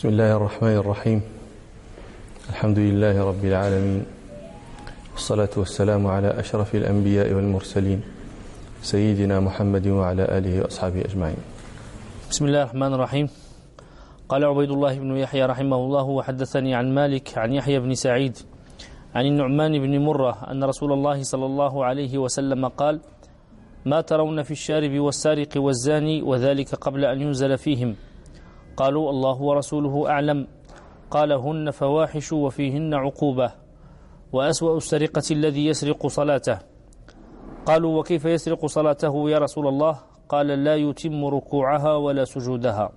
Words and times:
بسم 0.00 0.16
الله 0.16 0.36
الرحمن 0.36 0.76
الرحيم. 0.80 1.20
الحمد 2.50 2.78
لله 2.78 3.20
رب 3.20 3.44
العالمين. 3.44 4.02
والصلاة 5.12 5.52
والسلام 5.56 6.06
على 6.06 6.40
أشرف 6.40 6.74
الأنبياء 6.74 7.28
والمرسلين 7.32 8.00
سيدنا 8.80 9.40
محمد 9.40 9.86
وعلى 9.86 10.24
آله 10.24 10.64
وأصحابه 10.64 11.04
أجمعين. 11.04 11.36
بسم 12.32 12.44
الله 12.48 12.62
الرحمن 12.62 12.92
الرحيم. 12.96 13.26
قال 14.28 14.44
عبيد 14.44 14.70
الله 14.70 14.98
بن 14.98 15.16
يحيى 15.16 15.44
رحمه 15.44 15.76
الله 15.76 16.04
وحدثني 16.04 16.74
عن 16.74 16.94
مالك 16.94 17.38
عن 17.38 17.52
يحيى 17.52 17.78
بن 17.84 17.92
سعيد 17.94 18.38
عن 19.14 19.24
النعمان 19.26 19.72
بن 19.84 19.92
مرة 20.00 20.48
أن 20.48 20.64
رسول 20.64 20.92
الله 20.92 21.22
صلى 21.22 21.46
الله 21.46 21.84
عليه 21.84 22.18
وسلم 22.18 22.68
قال 22.68 23.00
ما 23.84 24.00
ترون 24.00 24.42
في 24.48 24.50
الشارب 24.50 24.98
والسارق 24.98 25.52
والزاني 25.56 26.22
وذلك 26.22 26.74
قبل 26.74 27.04
أن 27.04 27.20
ينزل 27.20 27.58
فيهم 27.58 27.94
قالوا 28.80 29.10
الله 29.10 29.42
ورسوله 29.42 30.10
أعلم. 30.10 30.46
قال 31.10 31.32
هن 31.32 31.70
فواحش 31.70 32.32
وفيهن 32.32 32.94
عقوبة. 32.94 33.52
وأسوأ 34.32 34.76
السرقة 34.76 35.22
الذي 35.30 35.66
يسرق 35.66 36.06
صلاته. 36.06 36.58
قالوا 37.66 37.98
وكيف 37.98 38.24
يسرق 38.24 38.66
صلاته 38.66 39.30
يا 39.30 39.38
رسول 39.38 39.66
الله؟ 39.68 39.98
قال 40.28 40.46
لا 40.46 40.76
يتم 40.76 41.24
ركوعها 41.24 41.96
ولا 41.96 42.24
سجودها. 42.24 42.92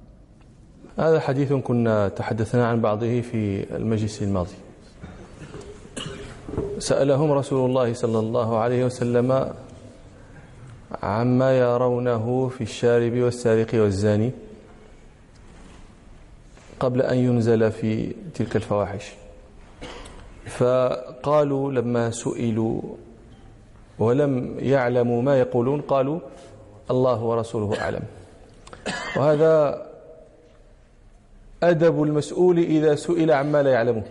هذا 0.99 1.19
حديث 1.19 1.53
كنا 1.53 2.07
تحدثنا 2.07 2.67
عن 2.67 2.81
بعضه 2.81 3.21
في 3.21 3.75
المجلس 3.75 4.23
الماضي. 4.23 4.55
سألهم 6.79 7.31
رسول 7.31 7.69
الله 7.69 7.93
صلى 7.93 8.19
الله 8.19 8.57
عليه 8.57 8.85
وسلم 8.85 9.53
عما 11.03 11.57
يرونه 11.59 12.47
في 12.47 12.61
الشارب 12.61 13.13
والسارق 13.13 13.67
والزاني. 13.73 14.31
قبل 16.79 17.01
أن 17.01 17.17
ينزل 17.17 17.71
في 17.71 18.13
تلك 18.35 18.55
الفواحش. 18.55 19.13
فقالوا 20.45 21.71
لما 21.71 22.11
سئلوا 22.11 22.81
ولم 23.99 24.55
يعلموا 24.59 25.21
ما 25.21 25.39
يقولون 25.39 25.81
قالوا 25.81 26.19
الله 26.91 27.23
ورسوله 27.23 27.81
أعلم. 27.81 28.03
وهذا 29.15 29.85
أدب 31.63 32.03
المسؤول 32.03 32.59
إذا 32.59 32.95
سئل 32.95 33.31
عما 33.31 33.63
لا 33.63 33.71
يعلمه. 33.71 34.03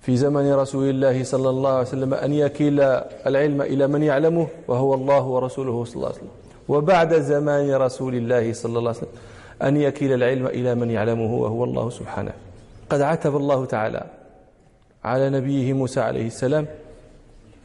في 0.00 0.16
زمن 0.16 0.52
رسول 0.52 0.90
الله 0.90 1.24
صلى 1.24 1.50
الله 1.50 1.70
عليه 1.70 1.88
وسلم 1.88 2.14
أن 2.14 2.32
يكيل 2.32 2.80
العلم 3.26 3.62
إلى 3.62 3.86
من 3.86 4.02
يعلمه 4.02 4.46
وهو 4.68 4.94
الله 4.94 5.24
ورسوله 5.24 5.84
صلى 5.84 5.96
الله 5.96 6.06
عليه 6.06 6.16
وسلم. 6.16 6.30
وبعد 6.68 7.20
زمان 7.20 7.74
رسول 7.74 8.14
الله 8.14 8.52
صلى 8.52 8.78
الله 8.78 8.90
عليه 8.90 8.98
وسلم. 8.98 9.12
أن 9.62 9.76
يكيل 9.76 10.12
العلم 10.12 10.46
إلى 10.46 10.74
من 10.74 10.90
يعلمه 10.90 11.34
وهو 11.34 11.64
الله 11.64 11.90
سبحانه. 11.90 12.32
قد 12.90 13.00
عتب 13.00 13.36
الله 13.36 13.64
تعالى 13.64 14.04
على 15.04 15.30
نبيه 15.30 15.72
موسى 15.72 16.00
عليه 16.00 16.26
السلام 16.26 16.66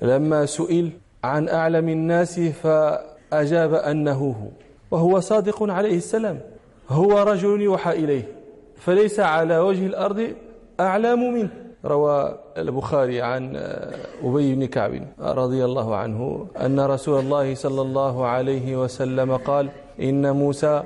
لما 0.01 0.45
سئل 0.45 0.91
عن 1.23 1.49
أعلم 1.49 1.89
الناس 1.89 2.39
فأجاب 2.39 3.73
أنه 3.73 4.35
هو 4.41 4.49
وهو 4.91 5.19
صادق 5.19 5.63
عليه 5.63 5.97
السلام 5.97 6.39
هو 6.89 7.19
رجل 7.19 7.61
يوحى 7.61 7.91
إليه 7.91 8.27
فليس 8.77 9.19
على 9.19 9.57
وجه 9.57 9.85
الأرض 9.85 10.27
أعلم 10.79 11.33
منه. 11.33 11.49
روى 11.85 12.37
البخاري 12.57 13.21
عن 13.21 13.55
أبي 14.23 14.55
بن 14.55 14.65
كعب 14.65 15.03
رضي 15.19 15.65
الله 15.65 15.95
عنه 15.95 16.47
أن 16.61 16.79
رسول 16.79 17.19
الله 17.19 17.55
صلى 17.55 17.81
الله 17.81 18.25
عليه 18.25 18.75
وسلم 18.83 19.37
قال 19.37 19.69
إن 20.01 20.31
موسى 20.35 20.83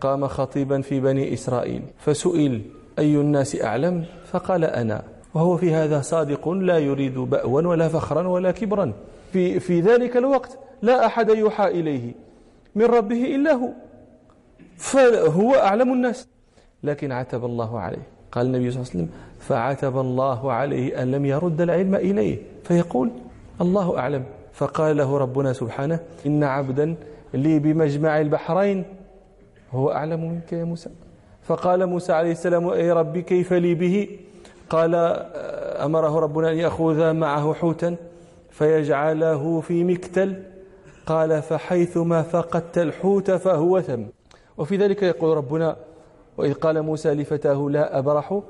قام 0.00 0.26
خطيبا 0.26 0.80
في 0.80 1.00
بني 1.00 1.34
إسرائيل. 1.34 1.82
فسئل 1.98 2.62
أي 2.98 3.14
الناس 3.16 3.62
أعلم؟ 3.62 4.04
فقال 4.24 4.64
أنا. 4.64 5.02
وهو 5.34 5.56
في 5.56 5.74
هذا 5.74 6.00
صادق 6.00 6.48
لا 6.48 6.78
يريد 6.78 7.18
بأوا 7.18 7.62
ولا 7.62 7.88
فخرا 7.88 8.28
ولا 8.28 8.50
كبرا. 8.50 8.92
في, 9.32 9.60
في 9.60 9.80
ذلك 9.80 10.16
الوقت 10.16 10.58
لا 10.82 11.06
أحد 11.06 11.28
يوحى 11.28 11.68
إليه. 11.68 12.12
من 12.74 12.84
ربه 12.84 13.34
إلا 13.34 13.52
هو. 13.52 13.68
فهو 14.76 15.54
أعلم 15.54 15.92
الناس. 15.92 16.28
لكن 16.82 17.12
عتب 17.12 17.44
الله 17.44 17.80
عليه. 17.80 18.02
قال 18.32 18.46
النبي 18.46 18.70
صلى 18.70 18.82
الله 18.82 18.90
عليه 18.94 19.04
وسلم 19.04 19.08
فعتب 19.40 19.98
الله 19.98 20.52
عليه 20.52 21.02
أن 21.02 21.10
لم 21.10 21.26
يرد 21.26 21.60
العلم 21.60 21.94
إليه. 21.94 22.38
فيقول 22.64 23.10
الله 23.60 23.98
أعلم. 23.98 24.24
فقال 24.52 24.96
له 24.96 25.18
ربنا 25.18 25.52
سبحانه 25.52 26.00
إن 26.26 26.44
عبدا 26.44 26.96
لي 27.34 27.58
بمجمع 27.58 28.20
البحرين. 28.20 28.84
هو 29.74 29.90
أعلم 29.92 30.30
منك 30.30 30.52
يا 30.52 30.64
موسى. 30.64 30.90
فقال 31.42 31.86
موسى 31.86 32.12
عليه 32.12 32.32
السلام 32.32 32.68
أي 32.68 32.92
ربي 32.92 33.22
كيف 33.22 33.52
لي 33.52 33.74
به؟ 33.74 34.08
قال 34.70 34.94
أمره 35.84 36.20
ربنا 36.20 36.50
أن 36.50 36.56
يأخذ 36.56 37.12
معه 37.12 37.54
حوتا 37.54 37.96
فيجعله 38.50 39.60
في 39.60 39.84
مكتل. 39.84 40.42
قال 41.06 41.42
فحيثما 41.42 42.22
فقدت 42.22 42.78
الحوت 42.78 43.30
فهو 43.30 43.80
ثم. 43.80 44.02
وفي 44.58 44.76
ذلك 44.76 45.02
يقول 45.02 45.36
ربنا 45.36 45.76
وإذ 46.36 46.52
قال 46.52 46.82
موسى 46.82 47.14
لفتاه 47.14 47.68
لا 47.70 47.98
أبرح 47.98 48.40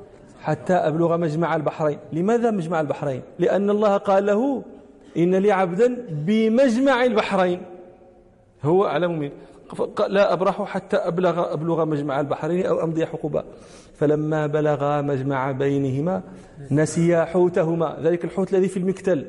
حتى 0.40 0.72
أبلغ 0.72 1.16
مجمع 1.16 1.56
البحرين. 1.56 1.98
لماذا 2.12 2.50
مجمع 2.50 2.80
البحرين؟ 2.80 3.22
لأن 3.38 3.70
الله 3.70 3.96
قال 3.96 4.26
له 4.26 4.62
إن 5.16 5.34
لي 5.34 5.52
عبدا 5.52 6.06
بمجمع 6.10 7.04
البحرين. 7.04 7.62
هو 8.62 8.86
أعلم 8.86 9.18
منه. 9.18 9.32
لا 10.08 10.32
أبرح 10.32 10.62
حتى 10.62 10.96
أبلغ, 10.96 11.52
أبلغ 11.52 11.84
مجمع 11.84 12.20
البحرين 12.20 12.66
أو 12.66 12.84
أمضي 12.84 13.06
حقوبا. 13.06 13.44
فلما 13.94 14.46
بلغا 14.46 15.00
مجمع 15.00 15.52
بينهما 15.52 16.22
نسيا 16.70 17.24
حوتهما. 17.24 17.98
ذلك 18.02 18.24
الحوت 18.24 18.54
الذي 18.54 18.68
في 18.68 18.76
المكتل. 18.76 19.26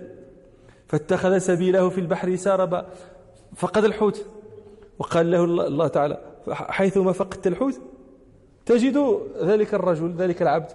فاتخذ 0.88 1.38
سبيله 1.38 1.90
في 1.90 2.02
البحر 2.02 2.36
ساربا. 2.36 2.86
فقد 3.56 3.84
الحوت. 3.84 4.26
وقال 5.00 5.32
له 5.32 5.44
الله 5.44 5.88
تعالى 5.88 6.18
حيثما 6.54 7.12
فقدت 7.12 7.48
الحوت 7.48 7.82
تجد 8.66 9.20
ذلك 9.44 9.74
الرجل 9.74 10.16
ذلك 10.18 10.42
العبد 10.42 10.72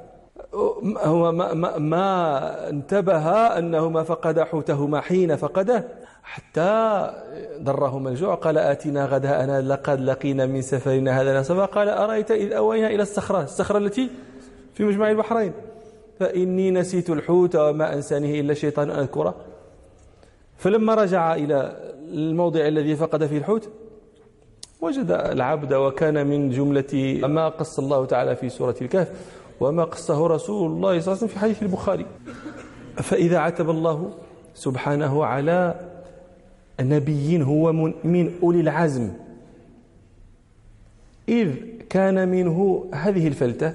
هو 1.04 1.32
ما, 1.32 1.54
ما, 1.54 1.78
ما 1.78 2.68
انتبه 2.68 3.30
أنه 3.58 3.88
ما 3.88 4.02
فقد 4.02 4.40
حوتهما 4.40 5.00
حين 5.00 5.36
فقده 5.36 5.88
حتى 6.22 7.10
ضرهما 7.62 8.10
الجوع 8.10 8.34
قال 8.34 8.58
آتنا 8.58 9.06
غداءنا 9.06 9.62
لقد 9.62 10.00
لقينا 10.00 10.46
من 10.46 10.62
سفرنا 10.62 11.20
هذا 11.20 11.40
نصبا 11.40 11.64
قال 11.64 11.88
أرأيت 11.88 12.30
إذ 12.30 12.52
أوينا 12.52 12.86
إلى 12.86 13.02
الصخرة؟ 13.02 13.42
الصخرة 13.42 13.78
التي 13.78 14.10
في 14.74 14.84
مجمع 14.84 15.10
البحرين. 15.10 15.52
فإني 16.20 16.70
نسيت 16.70 17.10
الحوت 17.10 17.56
وما 17.56 17.94
أنسانه 17.94 18.40
إلا 18.40 18.52
الشيطان 18.52 18.90
أن 18.90 18.98
أذكره. 18.98 19.34
فلما 20.56 20.94
رجع 20.94 21.34
إلى 21.34 21.76
الموضع 22.12 22.68
الذي 22.68 22.96
فقد 22.96 23.26
فيه 23.26 23.38
الحوت 23.38 23.68
وجد 24.80 25.10
العبد 25.10 25.72
وكان 25.74 26.26
من 26.26 26.50
جملة 26.50 27.20
ما 27.26 27.48
قص 27.48 27.78
الله 27.78 28.04
تعالى 28.06 28.36
في 28.36 28.48
سورة 28.48 28.74
الكهف 28.82 29.10
وما 29.60 29.84
قصه 29.84 30.26
رسول 30.26 30.70
الله 30.70 31.00
صلى 31.00 31.00
الله 31.00 31.00
عليه 31.00 31.12
وسلم 31.12 31.28
في 31.28 31.38
حديث 31.38 31.62
البخاري. 31.62 32.06
فإذا 32.96 33.38
عتب 33.38 33.70
الله 33.70 34.10
سبحانه 34.54 35.24
على 35.24 35.89
نبي 36.80 37.42
هو 37.42 37.72
من 38.04 38.30
أولي 38.42 38.60
العزم. 38.60 39.10
إذ 41.28 41.54
كان 41.90 42.28
منه 42.28 42.84
هذه 42.94 43.28
الفلتة 43.28 43.74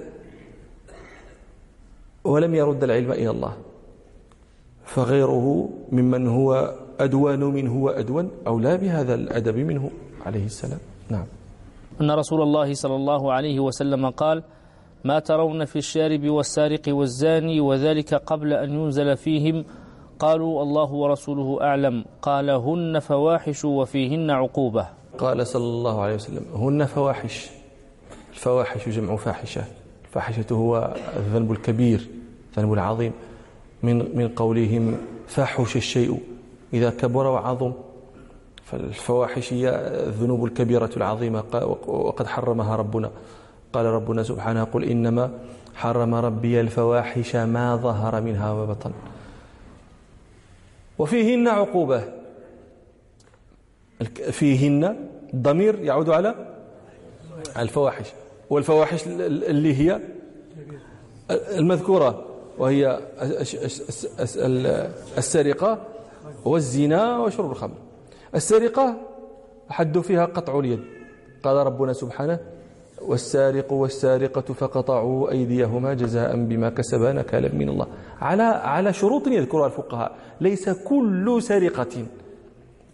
ولم 2.24 2.56
يرد 2.56 2.84
العلم 2.84 3.12
إلى 3.12 3.30
الله. 3.30 3.54
فغيره 4.86 5.70
ممن 5.92 6.28
هو 6.28 6.76
أدوان 7.00 7.40
منه 7.40 7.76
وأدون 7.78 8.32
أولى 8.48 8.78
بهذا 8.78 9.16
الأدب 9.16 9.58
منه 9.58 9.92
عليه 10.26 10.46
السلام. 10.46 10.80
نعم. 11.10 11.26
أن 12.02 12.12
رسول 12.12 12.42
الله 12.42 12.74
صلى 12.74 12.96
الله 12.96 13.34
عليه 13.34 13.60
وسلم 13.60 14.10
قال 14.10 14.44
ما 15.04 15.20
ترون 15.20 15.66
في 15.66 15.76
الشارب 15.76 16.30
والسارق 16.30 16.82
والزاني 16.88 17.60
وذلك 17.60 18.14
قبل 18.14 18.54
أن 18.54 18.74
ينزل 18.74 19.18
فيهم 19.18 19.66
قالوا 20.20 20.64
الله 20.64 20.92
ورسوله 20.92 21.62
أعلم 21.62 22.06
قال 22.22 22.50
هن 22.50 23.00
فواحش 23.00 23.66
وفيهن 23.66 24.32
عقوبة. 24.32 24.88
قال 25.18 25.48
صلى 25.48 25.64
الله 25.64 26.02
عليه 26.02 26.16
وسلم 26.16 26.46
هن 26.56 26.86
فواحش. 26.86 27.50
الفواحش 28.34 28.90
جمع 28.90 29.16
فاحشة. 29.16 29.64
الفاحشة 30.06 30.46
هو 30.52 30.96
الذنب 31.18 31.52
الكبير 31.52 32.08
الذنب 32.58 32.74
العظيم. 32.74 33.12
من 33.84 34.18
من 34.18 34.28
قولهم 34.28 34.98
فاحش 35.28 35.76
الشيء. 35.76 36.20
إذا 36.74 36.90
كبر 36.90 37.28
وعظم 37.28 37.72
فالفواحش 38.64 39.54
هي 39.54 39.70
الذنوب 40.08 40.46
الكبيرة 40.46 40.90
العظيمة. 40.98 41.44
وقد 41.88 42.28
حرمها 42.28 42.76
ربنا. 42.76 43.10
قال 43.74 43.86
ربنا 43.86 44.24
سبحانه 44.24 44.64
قل 44.64 44.84
إنما 44.84 45.32
حرم 45.76 46.16
ربي 46.16 46.62
الفواحش 46.62 47.36
ما 47.36 47.76
ظهر 47.76 48.22
منها 48.22 48.52
وبطن. 48.52 48.92
وفيهن 51.00 51.48
عقوبة. 51.48 52.04
فيهن 54.32 55.10
الضمير 55.34 55.80
يعود 55.80 56.10
على 56.10 56.36
الفواحش 57.58 58.14
والفواحش 58.50 59.08
اللي 59.08 59.76
هي 59.76 60.00
المذكورة 61.32 62.26
وهي 62.58 63.00
السرقة 65.18 65.82
والزنا 66.46 67.18
وشرب 67.18 67.52
الخمر. 67.52 67.78
السرقة 68.36 68.96
حد 69.70 70.00
فيها 70.00 70.26
قطع 70.26 70.60
اليد. 70.60 70.80
قال 71.44 71.56
ربنا 71.56 71.94
سبحانه 71.94 72.40
والسارق 73.08 73.74
والسارقة 73.74 74.54
فقطعوا 74.54 75.32
أيديهما 75.32 75.94
جزاء 75.94 76.36
بما 76.36 76.70
كسبا 76.70 77.14
نكالا 77.14 77.56
من 77.56 77.70
الله. 77.70 77.88
على 78.22 78.44
على 78.44 78.94
شروط 78.94 79.28
يذكرها 79.28 79.66
الفقهاء. 79.66 80.16
ليس 80.42 80.70
كل 80.70 81.42
سرقة 81.42 82.06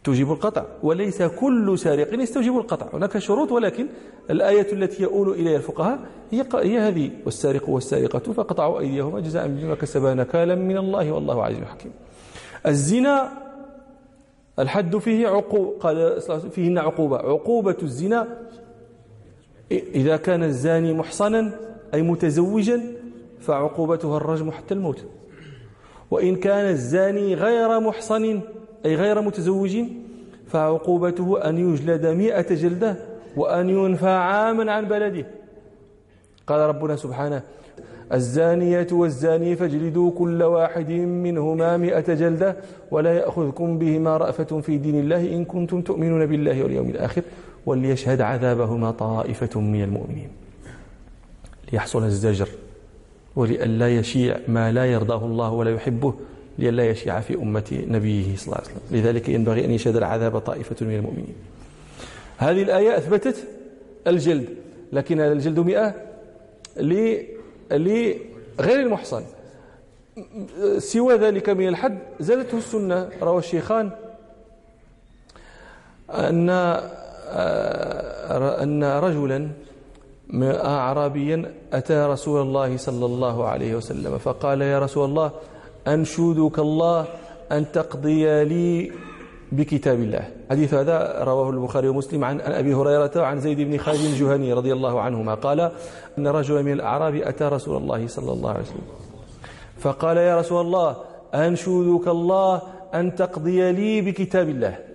توجب 0.03 0.31
القطع 0.31 0.65
وليس 0.83 1.21
كل 1.21 1.79
سارق 1.79 2.13
يستوجب 2.13 2.57
القطع. 2.57 2.87
هناك 2.93 3.17
شروط 3.17 3.51
ولكن 3.51 3.87
الآية 4.29 4.73
التي 4.73 5.03
يؤول 5.03 5.29
إليها 5.29 5.57
الفقهاء 5.57 5.99
هي 6.31 6.45
هي 6.53 6.79
هذه. 6.79 7.11
والسارق 7.25 7.69
والسارقة 7.69 8.33
فقطعوا 8.33 8.79
أيديهما 8.79 9.19
جزاء 9.19 9.47
بما 9.47 9.75
كسبا 9.75 10.13
نكالا 10.13 10.55
من 10.55 10.77
الله 10.77 11.11
والله 11.11 11.43
عزيز 11.43 11.63
حكيم. 11.63 11.91
الزنا 12.67 13.31
الحد 14.59 14.97
فيه 14.97 15.27
عقوبة 15.27 15.79
قال 15.79 16.21
فيهن 16.51 16.77
عقوبة. 16.77 17.17
عقوبة 17.17 17.77
الزنا 17.83 18.27
إذا 19.71 20.17
كان 20.17 20.43
الزاني 20.43 20.93
محصنا 20.93 21.51
أي 21.93 22.01
متزوجا 22.01 22.81
فعقوبتها 23.39 24.17
الرجم 24.17 24.51
حتى 24.51 24.73
الموت. 24.73 25.05
وإن 26.11 26.35
كان 26.35 26.65
الزاني 26.65 27.35
غير 27.35 27.79
محصن 27.79 28.39
أي 28.85 28.95
غير 28.95 29.21
متزوج 29.21 29.77
فعقوبته 30.47 31.49
أن 31.49 31.57
يجلد 31.57 32.05
مئة 32.05 32.55
جلدة 32.55 32.95
وأن 33.37 33.69
ينفى 33.69 34.09
عاما 34.09 34.71
عن 34.71 34.87
بلده. 34.87 35.25
قال 36.47 36.59
ربنا 36.59 36.95
سبحانه 36.95 37.41
الزانية 38.13 38.87
والزاني 38.91 39.55
فاجلدوا 39.55 40.11
كل 40.11 40.43
واحد 40.43 40.91
منهما 40.91 41.77
مئة 41.77 42.13
جلدة 42.13 42.55
ولا 42.91 43.13
يأخذكم 43.13 43.79
بهما 43.79 44.17
رأفة 44.17 44.61
في 44.61 44.77
دين 44.77 44.99
الله 44.99 45.35
إن 45.35 45.45
كنتم 45.45 45.81
تؤمنون 45.81 46.25
بالله 46.25 46.63
واليوم 46.63 46.89
الآخر. 46.89 47.21
وليشهد 47.65 48.21
عذابهما 48.21 48.91
طائفة 48.91 49.59
من 49.59 49.83
المؤمنين. 49.83 50.29
ليحصل 51.71 52.03
الزجر 52.03 52.47
ولئلا 53.35 53.97
يشيع 53.97 54.39
ما 54.47 54.71
لا 54.71 54.85
يرضاه 54.85 55.25
الله 55.25 55.51
ولا 55.51 55.71
يحبه 55.71 56.13
لئلا 56.59 56.89
يشيع 56.89 57.19
في 57.19 57.35
أمة 57.35 57.83
نبيه 57.87 58.35
صلى 58.35 58.45
الله 58.45 58.57
عليه 58.57 58.67
وسلم. 58.67 58.81
لذلك 58.91 59.29
ينبغي 59.29 59.65
أن 59.65 59.71
يشهد 59.71 59.95
العذاب 59.95 60.39
طائفة 60.39 60.85
من 60.85 60.95
المؤمنين. 60.95 61.35
هذه 62.37 62.63
الآية 62.63 62.97
أثبتت 62.97 63.47
الجلد 64.07 64.49
لكن 64.93 65.19
الجلد 65.19 65.59
مئة 65.59 65.95
لغير 66.77 68.19
المحصن. 68.59 69.23
سوى 70.77 71.15
ذلك 71.15 71.49
من 71.49 71.67
الحد 71.67 71.99
زادته 72.19 72.57
السنة 72.57 73.09
روى 73.21 73.39
الشيخان 73.39 73.91
أن 76.09 76.49
أن 78.63 78.83
رجلا 78.83 79.47
أعرابيا 80.65 81.53
أتى 81.73 82.05
رسول 82.05 82.41
الله 82.41 82.77
صلى 82.77 83.05
الله 83.05 83.47
عليه 83.47 83.75
وسلم 83.75 84.17
فقال 84.17 84.61
يا 84.61 84.79
رسول 84.79 85.05
الله 85.09 85.31
أنشودك 85.87 86.59
الله 86.59 87.05
أن 87.51 87.71
تقضي 87.71 88.43
لي 88.43 88.91
بكتاب 89.51 89.99
الله. 89.99 90.23
حديث 90.49 90.73
هذا 90.73 91.23
رواه 91.23 91.49
البخاري 91.49 91.87
ومسلم 91.87 92.23
عن 92.23 92.41
أبي 92.41 92.73
هريرة 92.73 93.11
وعن 93.15 93.39
زيد 93.39 93.59
بن 93.59 93.77
خالد 93.77 93.99
الجهني 93.99 94.53
رضي 94.53 94.73
الله 94.73 95.01
عنهما 95.01 95.33
قال 95.33 95.71
أن 96.17 96.27
رجلا 96.27 96.61
من 96.61 96.71
الأعراب 96.73 97.15
أتى 97.15 97.43
رسول 97.43 97.77
الله 97.77 98.07
صلى 98.07 98.31
الله 98.31 98.49
عليه 98.49 98.61
وسلم. 98.61 98.87
فقال 99.79 100.17
يا 100.17 100.39
رسول 100.39 100.61
الله 100.61 100.95
أنشودك 101.35 102.07
الله 102.07 102.61
أن 102.93 103.15
تقضي 103.15 103.71
لي 103.71 104.01
بكتاب 104.01 104.49
الله. 104.49 104.90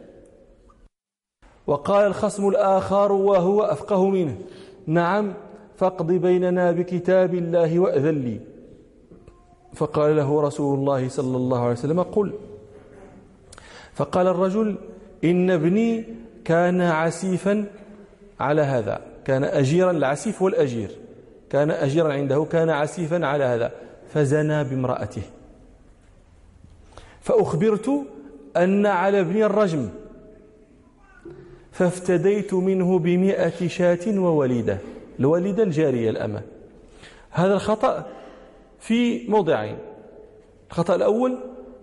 وقال 1.67 2.07
الخصم 2.07 2.49
الآخر 2.49 3.13
وهو 3.13 3.63
أفقه 3.63 4.09
منه. 4.09 4.37
نعم 4.87 5.35
فاقض 5.77 6.13
بيننا 6.13 6.73
بكتاب 6.73 7.35
الله 7.35 7.79
وأذن 7.79 8.19
لي. 8.21 8.41
فقال 9.75 10.17
له 10.17 10.43
رسول 10.43 10.79
الله 10.79 11.09
صلى 11.09 11.37
الله 11.37 11.61
عليه 11.61 11.73
وسلم 11.73 12.03
قل. 12.03 12.33
فقال 13.95 14.27
الرجل 14.27 14.77
إن 15.25 15.51
ابني 15.51 16.05
كان 16.45 16.81
عسيفا 16.81 17.67
على 18.41 18.63
هذا 18.63 19.01
كان 19.25 19.45
أجيرا 19.45 19.91
العسيف 19.91 20.43
والأجير. 20.43 20.91
كان 21.51 21.71
أجيرا 21.71 22.13
عنده 22.13 22.47
كان 22.51 22.71
عسيفا 22.71 23.27
على 23.27 23.45
هذا. 23.45 23.73
فزنى 24.09 24.65
بامرأته. 24.65 25.23
فأخبرت 27.21 27.91
أن 28.57 28.87
على 28.87 29.21
ابني 29.21 29.45
الرجم. 29.47 29.89
فافتديت 31.79 32.55
منه 32.55 32.99
بمئة 32.99 33.69
شاة 33.69 34.19
ووليدة 34.21 34.79
الوليدة 35.21 35.63
الجارية 35.63 36.11
الأمة. 36.11 36.43
هذا 37.31 37.55
الخطأ 37.55 38.07
في 38.81 39.29
موضعين. 39.29 39.79
الخطأ 40.71 40.95
الأول 40.95 41.39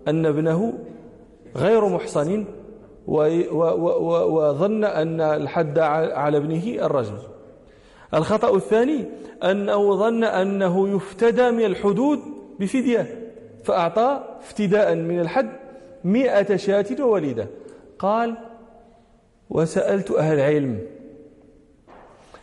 أن 0.08 0.26
ابنه 0.26 0.72
غير 1.56 1.88
محصن 1.88 2.44
وظن 3.06 4.84
أن 4.84 5.20
الحد 5.20 5.78
على 5.78 6.36
ابنه 6.36 6.86
الرجم. 6.86 7.16
الخطأ 8.14 8.56
الثاني 8.56 9.04
أنه 9.42 9.96
ظن 9.96 10.24
أنه 10.24 10.88
يفتدى 10.88 11.50
من 11.50 11.64
الحدود 11.64 12.20
بفدية 12.60 13.30
فأعطى 13.64 14.24
افتداء 14.40 14.94
من 14.94 15.20
الحد 15.20 15.48
مئة 16.04 16.56
شاة 16.56 16.86
ووليدة. 17.00 17.46
قال 17.98 18.36
وسألت 19.50 20.10
أهل 20.10 20.34
العلم 20.34 20.78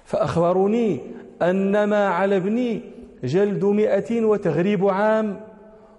فأخبروني 0.06 1.00
أن 1.42 1.84
ما 1.84 2.08
على 2.08 2.38
ابني 2.38 2.82
جلد 3.24 3.66
مئة 3.66 4.26
وتغريب 4.26 4.88
عام 4.88 5.40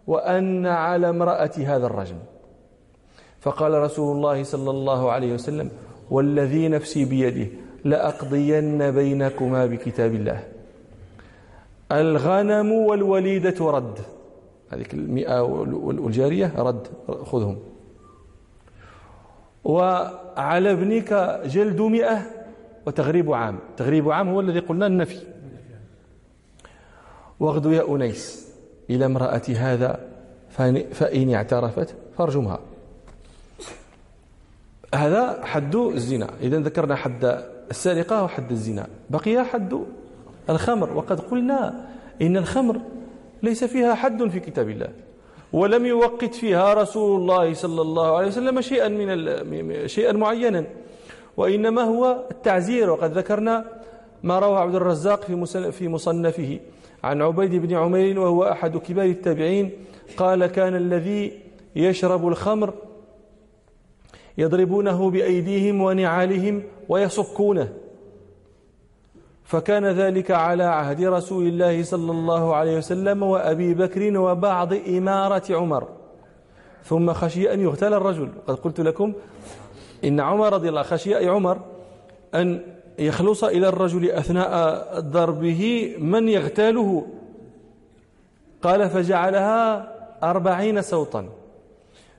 وأن 0.07 0.67
على 0.67 1.09
امرأة 1.09 1.51
هذا 1.57 1.87
الرجل 1.87 2.17
فقال 3.41 3.73
رسول 3.75 4.17
الله 4.17 4.43
صلى 4.43 4.71
الله 4.71 5.11
عليه 5.11 5.35
وسلم 5.35 5.71
والذي 6.11 6.69
نفسي 6.69 7.05
بيده 7.05 7.47
لأقضين 7.85 8.91
بينكما 8.91 9.67
بكتاب 9.67 10.15
الله. 10.15 10.45
الغنم 11.93 12.73
والوليدة 12.73 13.71
رد. 13.71 13.99
هذه 14.71 14.85
المئة 14.95 15.43
والجارية 15.43 16.53
رد 16.57 16.87
خذهم. 17.09 17.57
وعلى 19.65 20.71
ابنك 20.71 21.41
جلد 21.47 21.81
مئة 21.81 22.23
وتغريب 22.87 23.33
عام. 23.33 23.59
تغريب 23.77 24.11
عام 24.11 24.29
هو 24.29 24.41
الذي 24.41 24.59
قلنا 24.59 24.87
النفي. 24.87 25.19
واغدو 27.41 27.71
يا 27.71 27.95
أنيس 27.95 28.49
إلى 28.91 29.07
امرأة 29.07 29.43
هذا 29.57 30.01
فإن 30.93 31.35
اعترفت 31.35 31.95
فارجمها. 32.19 32.59
هذا 34.95 35.45
حد 35.45 35.75
الزنا. 35.75 36.31
إذا 36.41 36.59
ذكرنا 36.59 36.95
حد 36.95 37.45
السرقة 37.71 38.25
وحد 38.25 38.51
الزنا. 38.51 38.87
بقي 39.11 39.45
حد 39.45 39.79
الخمر. 40.51 40.93
وقد 40.93 41.21
قلنا 41.21 41.87
إن 42.23 42.37
الخمر 42.37 42.81
ليس 43.43 43.65
فيها 43.65 43.95
حد 43.95 44.29
في 44.29 44.41
كتاب 44.41 44.69
الله. 44.69 44.89
ولم 45.53 45.87
يوقت 45.87 46.35
فيها 46.35 46.75
رسول 46.75 47.21
الله 47.21 47.55
صلى 47.55 47.83
الله 47.83 48.17
عليه 48.17 48.27
وسلم 48.27 48.61
شيئا 48.61 48.89
من 48.89 49.89
شيئا 49.89 50.13
معينا. 50.13 50.65
وإنما 51.37 51.83
هو 51.83 52.27
التعزير 52.31 52.91
وقد 52.91 53.19
ذكرنا 53.19 53.65
ما 54.23 54.39
روى 54.39 54.59
عبد 54.59 54.75
الرزاق 54.75 55.25
في 55.25 55.73
في 55.73 55.89
مصنفه. 55.89 56.61
عن 57.05 57.23
عبيد 57.23 57.55
بن 57.55 57.75
عمير 57.75 58.21
وهو 58.21 58.45
أحد 58.45 58.77
كبار 58.77 59.05
التابعين 59.05 59.71
قال 60.17 60.47
كان 60.47 60.77
الذي 60.77 61.41
يشرب 61.77 62.29
الخمر 62.29 62.75
يضربونه 64.39 65.11
بأيديهم 65.11 65.81
ونعالهم 65.81 66.63
ويصكونه. 66.89 67.82
فكان 69.53 69.87
ذلك 69.87 70.31
على 70.31 70.65
عهد 70.65 71.05
رسول 71.05 71.47
الله 71.47 71.83
صلى 71.83 72.11
الله 72.11 72.57
عليه 72.57 72.77
وسلم 72.77 73.23
وأبي 73.23 73.75
بكر 73.75 74.19
وبعض 74.19 74.73
إمارة 74.73 75.43
عمر. 75.51 75.89
ثم 76.85 77.13
خشي 77.13 77.53
أن 77.55 77.61
يغتال 77.61 77.95
الرجل. 77.95 78.29
قد 78.47 78.55
قلت 78.55 78.81
لكم 78.81 79.13
إن 80.05 80.21
عمر 80.21 80.53
رضي 80.53 80.69
الله 80.69 80.83
خشي 80.83 81.29
عمر 81.29 81.59
أن 82.35 82.61
يخلص 82.99 83.45
إلى 83.45 83.69
الرجل 83.69 84.11
أثناء 84.11 85.01
ضربه 85.01 85.95
من 85.99 86.29
يغتاله. 86.29 87.07
قال 88.63 88.91
فجعلها 88.91 89.89
أربعين 90.23 90.83
صوتا. 90.83 91.29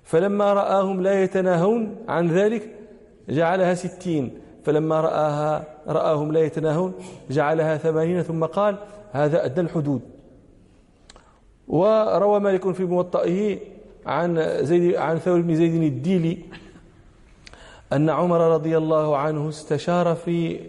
فلما 0.03 0.53
رآهم 0.53 1.01
لا 1.01 1.23
يتناهون 1.23 1.95
عن 2.07 2.27
ذلك 2.27 2.75
جعلها 3.29 3.73
ستين. 3.73 4.42
فلما 4.65 5.01
رآها 5.01 5.63
رآهم 5.87 6.31
لا 6.31 6.39
يتناهون 6.39 6.93
جعلها 7.29 7.77
ثمانين 7.77 8.21
ثم 8.21 8.45
قال 8.45 8.77
هذا 9.11 9.45
أدنى 9.45 9.65
الحدود. 9.65 10.01
وروى 11.67 12.39
مالك 12.39 12.71
في 12.71 12.83
موطئه 12.83 13.59
عن 14.05 14.57
زيد 14.65 14.95
عن 14.95 15.19
ثور 15.19 15.41
بن 15.41 15.55
زيد 15.55 15.83
الديلي 15.83 16.37
أن 17.93 18.09
عمر 18.09 18.53
رضي 18.53 18.77
الله 18.77 19.17
عنه 19.17 19.49
استشار 19.49 20.15
في 20.15 20.59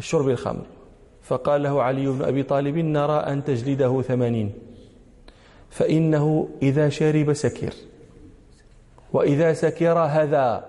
شرب 0.00 0.28
الخمر 0.28 0.66
فقال 1.22 1.62
له 1.62 1.82
علي 1.82 2.06
بن 2.06 2.22
أبي 2.24 2.42
طالب 2.42 2.76
نرى 2.76 3.16
أن 3.16 3.44
تجلده 3.44 4.02
ثمانين 4.02 4.52
فإنه 5.70 6.48
إذا 6.62 6.88
شرب 6.88 7.32
سكر 7.32 7.74
وإذا 9.12 9.52
سكر 9.52 9.98
هذا 9.98 10.64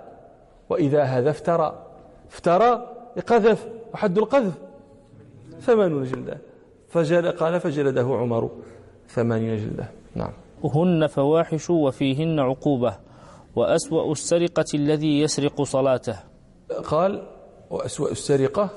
وإذا 0.69 1.03
هذا 1.03 1.29
افترى. 1.29 1.88
افترى 2.31 2.95
قذف 3.27 3.67
وحد 3.93 4.17
القذف. 4.17 4.53
ثمانون 5.61 6.03
جلدة. 6.03 6.37
فجل 6.89 7.31
قال 7.31 7.59
فجلده 7.59 8.01
عمر. 8.01 8.49
ثمانين 9.09 9.57
جلدة. 9.57 9.91
نعم. 10.15 10.31
هن 10.63 11.07
فواحش 11.07 11.69
وفيهن 11.69 12.39
عقوبة. 12.39 12.97
وأسوأ 13.55 14.11
السرقة 14.11 14.65
الذي 14.73 15.19
يسرق 15.19 15.61
صلاته. 15.61 16.19
قال 16.85 17.27
وأسوأ 17.69 18.11
السرقة 18.11 18.69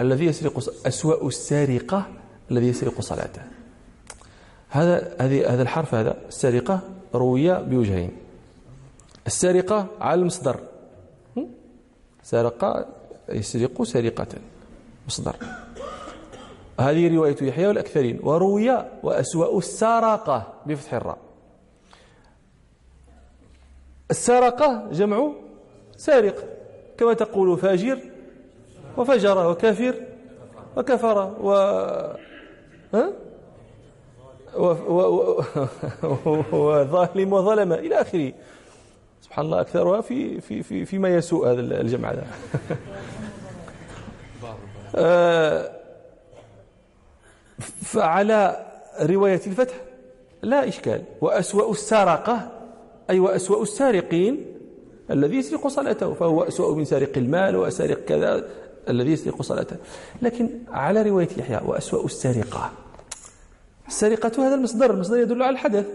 الذي 0.00 0.24
يسرق 0.24 0.58
أسوأ 0.86 1.26
السارقة 1.26 2.06
الذي 2.50 2.68
يسرق 2.68 3.00
صلاته. 3.00 3.42
هذا 4.68 5.16
هذه 5.20 5.54
هذا 5.54 5.62
الحرف 5.62 5.94
هذا. 5.94 6.16
السرقة 6.28 6.80
روي 7.14 7.62
بوجهين. 7.62 8.10
السرقة 9.26 9.86
على 10.00 10.20
المصدر. 10.20 10.56
سرق 12.22 12.88
يسرق 13.28 13.82
سرقة 13.82 14.26
مصدر. 15.06 15.36
هذه 16.80 17.16
رواية 17.16 17.36
يحيى 17.42 17.66
والأكثرين. 17.66 18.20
وروي 18.22 18.84
وأسوأ 19.02 19.58
السرقة 19.58 20.52
بفتح 20.66 20.94
الراء. 20.94 21.18
السرقة 24.10 24.88
جمع 24.92 25.32
سارق 25.96 26.44
كما 26.98 27.12
تقول 27.12 27.58
فاجر 27.58 27.98
وفجر 28.96 29.50
وكافر 29.50 29.94
وكفر 30.76 31.18
و 31.40 31.52
ها؟ 32.94 33.12
وظالم 36.52 37.32
وظلم 37.32 37.72
إلى 37.72 38.00
آخره. 38.00 38.32
سبحان 39.32 39.44
الله 39.44 39.60
أكثرها 39.60 40.00
في 40.00 40.40
في 40.40 40.62
في 40.62 40.84
فيما 40.84 41.14
يسوء 41.14 41.48
هذا 41.52 41.60
الجمع 41.60 42.10
هذا. 42.10 42.26
آه، 44.96 45.70
فعلى 47.82 48.66
رواية 49.00 49.40
الفتح 49.46 49.74
لا 50.42 50.68
إشكال. 50.68 51.02
وأسوأ 51.20 51.70
السرقة 51.70 52.50
أي 53.10 53.18
وأسوأ 53.18 53.62
السارقين 53.62 54.46
الذي 55.10 55.36
يسرق 55.36 55.68
صلاته 55.68 56.14
فهو 56.14 56.42
أسوأ 56.42 56.74
من 56.74 56.84
سارق 56.84 57.18
المال 57.18 57.56
وسارق 57.56 58.04
كذا 58.04 58.44
الذي 58.88 59.12
يسرق 59.12 59.42
صلاته. 59.42 59.76
لكن 60.22 60.50
على 60.68 61.02
رواية 61.02 61.28
يحيى 61.36 61.60
وأسوأ 61.66 62.04
السرقة 62.04 62.70
السرقة 63.88 64.46
هذا 64.46 64.54
المصدر 64.54 64.90
المصدر 64.90 65.16
يدل 65.16 65.42
على 65.42 65.52
الحدث. 65.52 65.86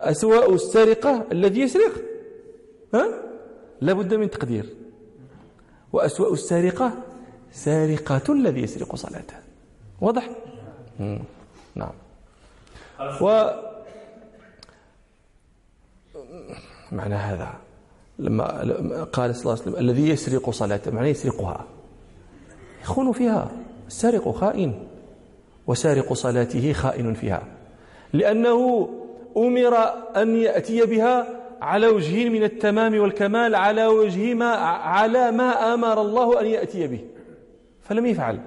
أسوأ 0.00 0.54
السرقة 0.54 1.24
الذي 1.32 1.60
يسرق. 1.60 1.92
ها؟ 2.94 3.22
لابد 3.80 4.14
من 4.14 4.30
تقدير. 4.30 4.66
وأسوأ 5.92 6.32
السرقة 6.32 6.92
سارقة 7.52 8.32
الذي 8.32 8.62
يسرق 8.62 8.96
صلاته. 8.96 9.36
واضح؟ 10.00 10.30
نعم. 11.74 11.92
و 13.20 13.50
معنى 16.92 17.14
هذا 17.14 17.54
لما 18.18 18.44
قال 19.04 19.34
صلى 19.34 19.42
الله 19.42 19.52
عليه 19.52 19.62
وسلم 19.62 19.76
الذي 19.76 20.08
يسرق 20.08 20.50
صلاته 20.50 20.90
معنى 20.90 21.08
يسرقها. 21.08 21.64
يخون 22.82 23.12
فيها. 23.12 23.50
السارق 23.86 24.30
خائن. 24.30 24.86
وسارق 25.66 26.12
صلاته 26.12 26.72
خائن 26.72 27.14
فيها. 27.14 27.42
لأنه 28.12 28.88
أمر 29.36 29.76
أن 30.16 30.36
يأتي 30.36 30.86
بها 30.86 31.26
على 31.60 31.86
وجه 31.86 32.28
من 32.28 32.42
التمام 32.42 32.98
والكمال 32.98 33.54
على 33.54 33.86
وجه 33.86 34.34
ما 34.34 34.50
على 34.94 35.30
ما 35.30 35.74
أمر 35.74 36.00
الله 36.00 36.40
أن 36.40 36.46
يأتي 36.46 36.86
به. 36.86 37.00
فلم 37.82 38.06
يفعل. 38.06 38.40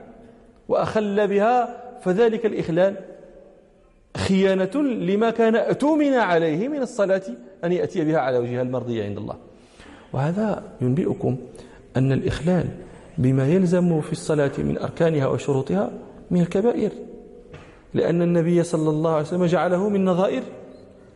وأخل 0.68 1.28
بها 1.28 1.82
فذلك 2.02 2.46
الإخلال 2.46 2.96
خيانة 4.18 4.76
لما 4.82 5.30
كان 5.30 5.56
أتومن 5.56 6.14
عليه 6.14 6.68
من 6.68 6.82
الصلاة 6.82 7.22
أن 7.64 7.72
يأتي 7.72 8.06
بها 8.06 8.18
على 8.20 8.38
وجهها 8.38 8.62
المرضية 8.62 9.04
عند 9.04 9.18
الله. 9.18 9.36
وهذا 10.14 10.64
ينبئكم 10.82 11.38
أن 11.98 12.12
الإخلال 12.12 12.66
بما 13.18 13.48
يلزم 13.48 14.02
في 14.02 14.12
الصلاة 14.12 14.52
من 14.58 14.78
أركانها 14.78 15.28
وشروطها 15.28 15.92
من 16.32 16.42
الكبائر. 16.42 16.92
لأن 17.94 18.22
النبي 18.22 18.64
صلى 18.64 18.90
الله 18.90 19.12
عليه 19.12 19.26
وسلم 19.26 19.46
جعله 19.46 19.90
من 19.90 20.06
نظائر 20.06 20.44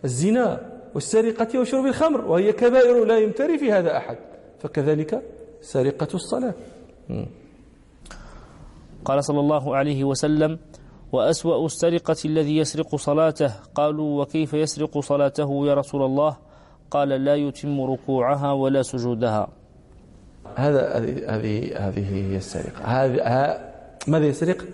الزنا 0.04 0.72
والسرقة 0.96 1.60
وشرب 1.60 1.86
الخمر 1.86 2.25
وهي 2.25 2.52
كبائر 2.52 3.06
لا 3.06 3.18
يمتري 3.20 3.58
في 3.58 3.72
هذا 3.72 3.98
أحد. 3.98 4.18
فكذلك 4.60 5.22
سرقة 5.62 6.08
الصلاة. 6.14 6.54
قال 9.06 9.24
صلى 9.24 9.40
الله 9.40 9.75
عليه 9.75 10.04
وسلم 10.04 10.60
وأسوأ 11.12 11.66
السرقة 11.66 12.16
الذي 12.25 12.58
يسرق 12.58 12.96
صلاته. 12.96 13.54
قالوا 13.75 14.22
وكيف 14.22 14.54
يسرق 14.54 15.00
صلاته 15.00 15.68
يا 15.68 15.74
رسول 15.74 16.02
الله؟ 16.02 16.38
قال 16.92 17.10
لا 17.10 17.36
يتم 17.36 17.82
ركوعها 17.82 18.52
ولا 18.52 18.82
سجودها. 18.82 19.48
هذا 20.56 20.94
هذه 21.25 21.88
هذه 21.88 22.06
هي 22.14 22.38
السرقة. 22.38 22.82
هذا 22.84 23.74
ماذا 24.08 24.25
يسرق؟ 24.25 24.66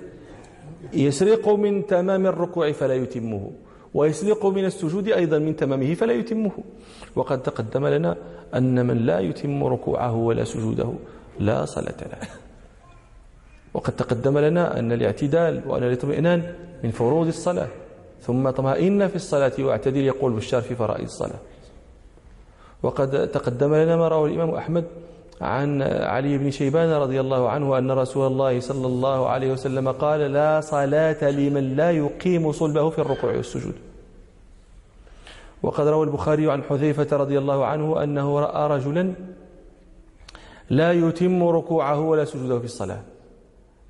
يسرق 0.93 1.49
من 1.49 1.85
تمام 1.87 2.25
الركوع 2.25 2.71
فلا 2.71 2.95
يتمه. 2.95 3.51
ويسرق 3.93 4.45
من 4.45 4.65
السجود 4.65 5.07
أيضا 5.07 5.39
من 5.39 5.55
تمامه 5.55 5.93
فلا 5.93 6.13
يتمه. 6.13 6.51
وقد 7.15 7.43
تقدم 7.43 7.87
لنا 7.87 8.17
أن 8.55 8.85
من 8.85 8.97
لا 8.97 9.19
يتم 9.19 9.63
ركوعه 9.63 10.15
ولا 10.15 10.43
سجوده 10.43 10.93
لا 11.39 11.65
صلاة 11.65 12.01
له. 12.01 12.27
وقد 13.73 13.95
تقدم 13.95 14.37
لنا 14.37 14.79
أن 14.79 14.91
الاعتدال 14.91 15.61
وأن 15.67 15.83
الاطمئنان 15.83 16.53
من 16.83 16.91
فروض 16.91 17.27
الصلاة. 17.27 17.67
ثم 18.21 18.49
طمئن 18.49 19.07
في 19.07 19.15
الصلاة 19.15 19.51
واعتدل 19.59 20.01
يقول 20.01 20.33
بشار 20.33 20.61
في 20.61 20.75
فرائض 20.75 21.03
الصلاة. 21.03 21.39
وقد 22.83 23.27
تقدم 23.27 23.75
لنا 23.75 23.95
ما 23.95 24.07
رواه 24.07 24.25
الإمام 24.25 24.49
أحمد 24.49 24.85
عن 25.41 25.81
علي 25.81 26.37
بن 26.37 26.51
شيبان 26.51 26.89
رضي 26.89 27.19
الله 27.19 27.49
عنه 27.49 27.77
أن 27.77 27.91
رسول 27.91 28.27
الله 28.27 28.59
صلى 28.59 28.87
الله 28.87 29.29
عليه 29.29 29.51
وسلم 29.51 29.91
قال 29.91 30.19
لا 30.19 30.61
صلاة 30.61 31.29
لمن 31.29 31.75
لا 31.75 31.91
يقيم 31.91 32.51
صلبه 32.51 32.89
في 32.89 32.99
الركوع 32.99 33.35
والسجود. 33.35 33.73
وقد 35.63 35.87
روى 35.87 36.05
البخاري 36.05 36.51
عن 36.51 36.63
حذيفة 36.63 37.17
رضي 37.17 37.37
الله 37.37 37.65
عنه 37.65 38.03
أنه 38.03 38.39
رأى 38.39 38.77
رجلا 38.77 39.13
لا 40.69 40.91
يتم 40.91 41.43
ركوعه 41.43 41.99
ولا 41.99 42.25
سجوده 42.25 42.59
في 42.59 42.65
الصلاة. 42.65 43.01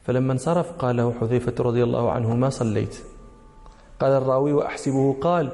فلما 0.01 0.33
انصرف 0.33 0.71
قال 0.71 0.97
له 0.97 1.13
حذيفة 1.21 1.55
رضي 1.59 1.83
الله 1.83 2.11
عنه 2.11 2.35
ما 2.35 2.49
صليت؟ 2.49 2.97
قال 3.99 4.11
الراوي 4.11 4.53
وأحسبه 4.53 5.15
قال 5.21 5.49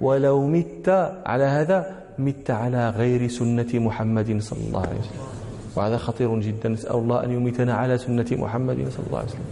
ولو 0.00 0.46
مت 0.46 0.88
على 1.26 1.44
هذا 1.44 2.04
مت 2.18 2.50
على 2.50 2.90
غير 2.90 3.28
سنة 3.28 3.68
محمد 3.74 4.40
صلى 4.40 4.58
الله 4.68 4.80
عليه 4.80 4.98
وسلم. 4.98 5.37
وهذا 5.78 5.96
خطير 5.96 6.40
جدا. 6.40 6.68
نسأل 6.68 6.96
الله 6.96 7.24
أن 7.24 7.30
يميتنا 7.30 7.74
على 7.74 7.98
سنة 7.98 8.26
محمد 8.32 8.88
صلى 8.88 9.06
الله 9.06 9.18
عليه 9.18 9.28
وسلم. 9.28 9.50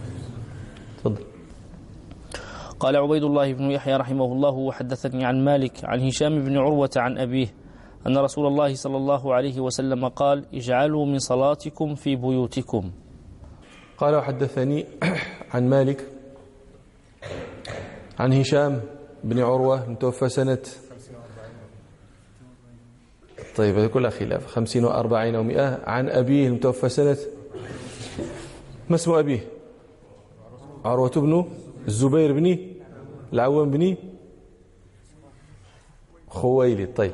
تفضل. 0.99 1.25
قال 2.81 2.97
عبيد 2.97 3.23
الله 3.23 3.53
بن 3.53 3.71
يحيى 3.71 3.97
رحمه 3.97 4.25
الله 4.25 4.55
وحدثني 4.55 5.25
عن 5.25 5.45
مالك 5.45 5.85
عن 5.85 6.01
هشام 6.01 6.45
بن 6.45 6.57
عروة 6.59 6.91
عن 6.97 7.19
أبيه 7.19 7.49
أن 8.07 8.19
رسول 8.19 8.47
الله 8.47 8.75
صلى 8.75 8.97
الله 8.97 9.35
عليه 9.35 9.61
وسلم 9.61 10.09
قال 10.09 10.45
اجعلوا 10.55 11.07
من 11.07 11.19
صلاتكم 11.19 11.95
في 11.95 12.17
بيوتكم. 12.17 12.91
قال 13.99 14.15
وحدثني 14.15 14.87
عن 15.55 15.69
مالك 15.69 16.05
عن 18.19 18.33
هشام 18.33 18.81
بن 19.25 19.39
عروة 19.41 19.91
متوفى 19.91 20.29
سنة 20.29 20.59
طيب 23.57 23.79
هذه 23.79 23.87
كلها 23.87 24.11
خلاف. 24.11 24.47
خمسين 24.47 24.85
وأربعين 24.85 25.37
ومئة 25.37 25.81
عن 25.85 26.09
أبيه 26.09 26.49
المتوفى 26.49 26.89
سنة 26.89 27.17
ما 28.89 28.97
اسم 28.97 29.13
أبيه؟ 29.13 29.49
عروة 30.85 31.11
بن 31.11 31.45
الزبير 31.89 32.33
بن 32.33 32.59
العوام 33.33 33.71
بن 33.71 33.97
خويلد. 36.29 36.95
طيب 36.97 37.13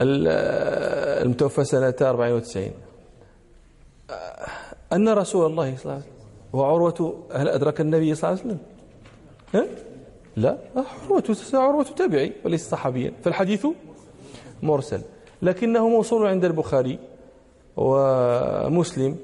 المتوفى 0.00 1.64
سنة 1.64 1.94
94 2.02 2.70
أن 4.92 5.08
رسول 5.08 5.46
الله 5.46 5.76
صلى 5.76 5.82
الله 5.82 5.92
عليه 5.92 6.02
وسلم 6.02 6.02
وعروة 6.52 7.26
هل 7.32 7.48
أدرك 7.48 7.80
النبي 7.80 8.14
صلى 8.14 8.30
الله 8.30 8.40
عليه 8.42 8.50
وسلم؟ 8.50 8.60
ها؟ 9.54 9.66
لا. 10.36 10.58
عروة 10.76 11.36
عروة 11.54 11.84
تابعي 11.84 12.32
وليس 12.44 12.70
صحابيا. 12.70 13.12
فالحديث 13.24 13.66
مرسل. 14.62 15.00
لكنه 15.42 15.88
موصول 15.88 16.26
عند 16.26 16.44
البخاري 16.44 16.98
ومسلم 17.76 19.16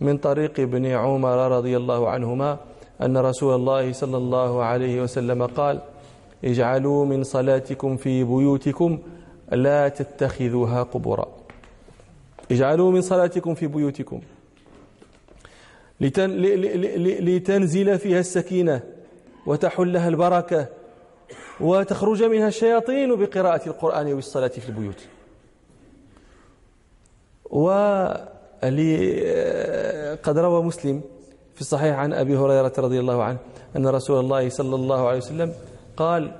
من 0.00 0.18
طريق 0.18 0.60
ابن 0.60 0.86
عمر 0.86 1.56
رضي 1.56 1.76
الله 1.76 2.10
عنهما 2.10 2.58
أن 3.02 3.16
رسول 3.16 3.54
الله 3.54 3.92
صلى 3.92 4.16
الله 4.16 4.64
عليه 4.64 5.02
وسلم 5.02 5.46
قال 5.46 5.80
اجعلوا 6.44 7.04
من 7.06 7.24
صلاتكم 7.24 7.96
في 7.96 8.24
بيوتكم 8.24 8.98
لا 9.52 9.88
تتخذوها 9.88 10.82
قبورا. 10.82 11.28
اجعلوا 12.50 12.90
من 12.90 13.00
صلاتكم 13.00 13.54
في 13.54 13.66
بيوتكم. 13.66 14.20
لتنزل 17.20 17.98
فيها 17.98 18.20
السكينة 18.20 18.80
وتحلها 19.46 20.08
البركة 20.08 20.66
وتخرج 21.60 22.22
منها 22.22 22.48
الشياطين 22.48 23.16
بقراءة 23.16 23.68
القرآن 23.68 24.12
والصلاة 24.12 24.48
في 24.48 24.68
البيوت. 24.68 25.06
وقد 27.52 28.28
روى 30.38 30.62
مسلم 30.62 31.00
في 31.54 31.60
الصحيح 31.60 31.98
عن 31.98 32.12
أبي 32.12 32.36
هريرة 32.36 32.72
رضي 32.78 33.00
الله 33.00 33.22
عنه 33.22 33.38
أن 33.76 33.86
رسول 33.86 34.20
الله 34.20 34.48
صلى 34.48 34.74
الله 34.74 35.08
عليه 35.08 35.18
وسلم 35.18 35.52
قال 35.96 36.32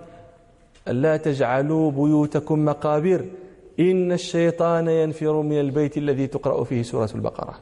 لا 0.87 1.17
تجعلوا 1.17 1.91
بيوتكم 1.91 2.65
مقابر 2.65 3.25
إن 3.81 4.13
الشيطان 4.13 4.89
ينفر 4.89 5.43
من 5.43 5.61
البيت 5.61 5.97
الذي 5.97 6.27
تقرأ 6.27 6.65
فيه 6.65 6.83
سورة 6.83 7.11
البقرة. 7.15 7.55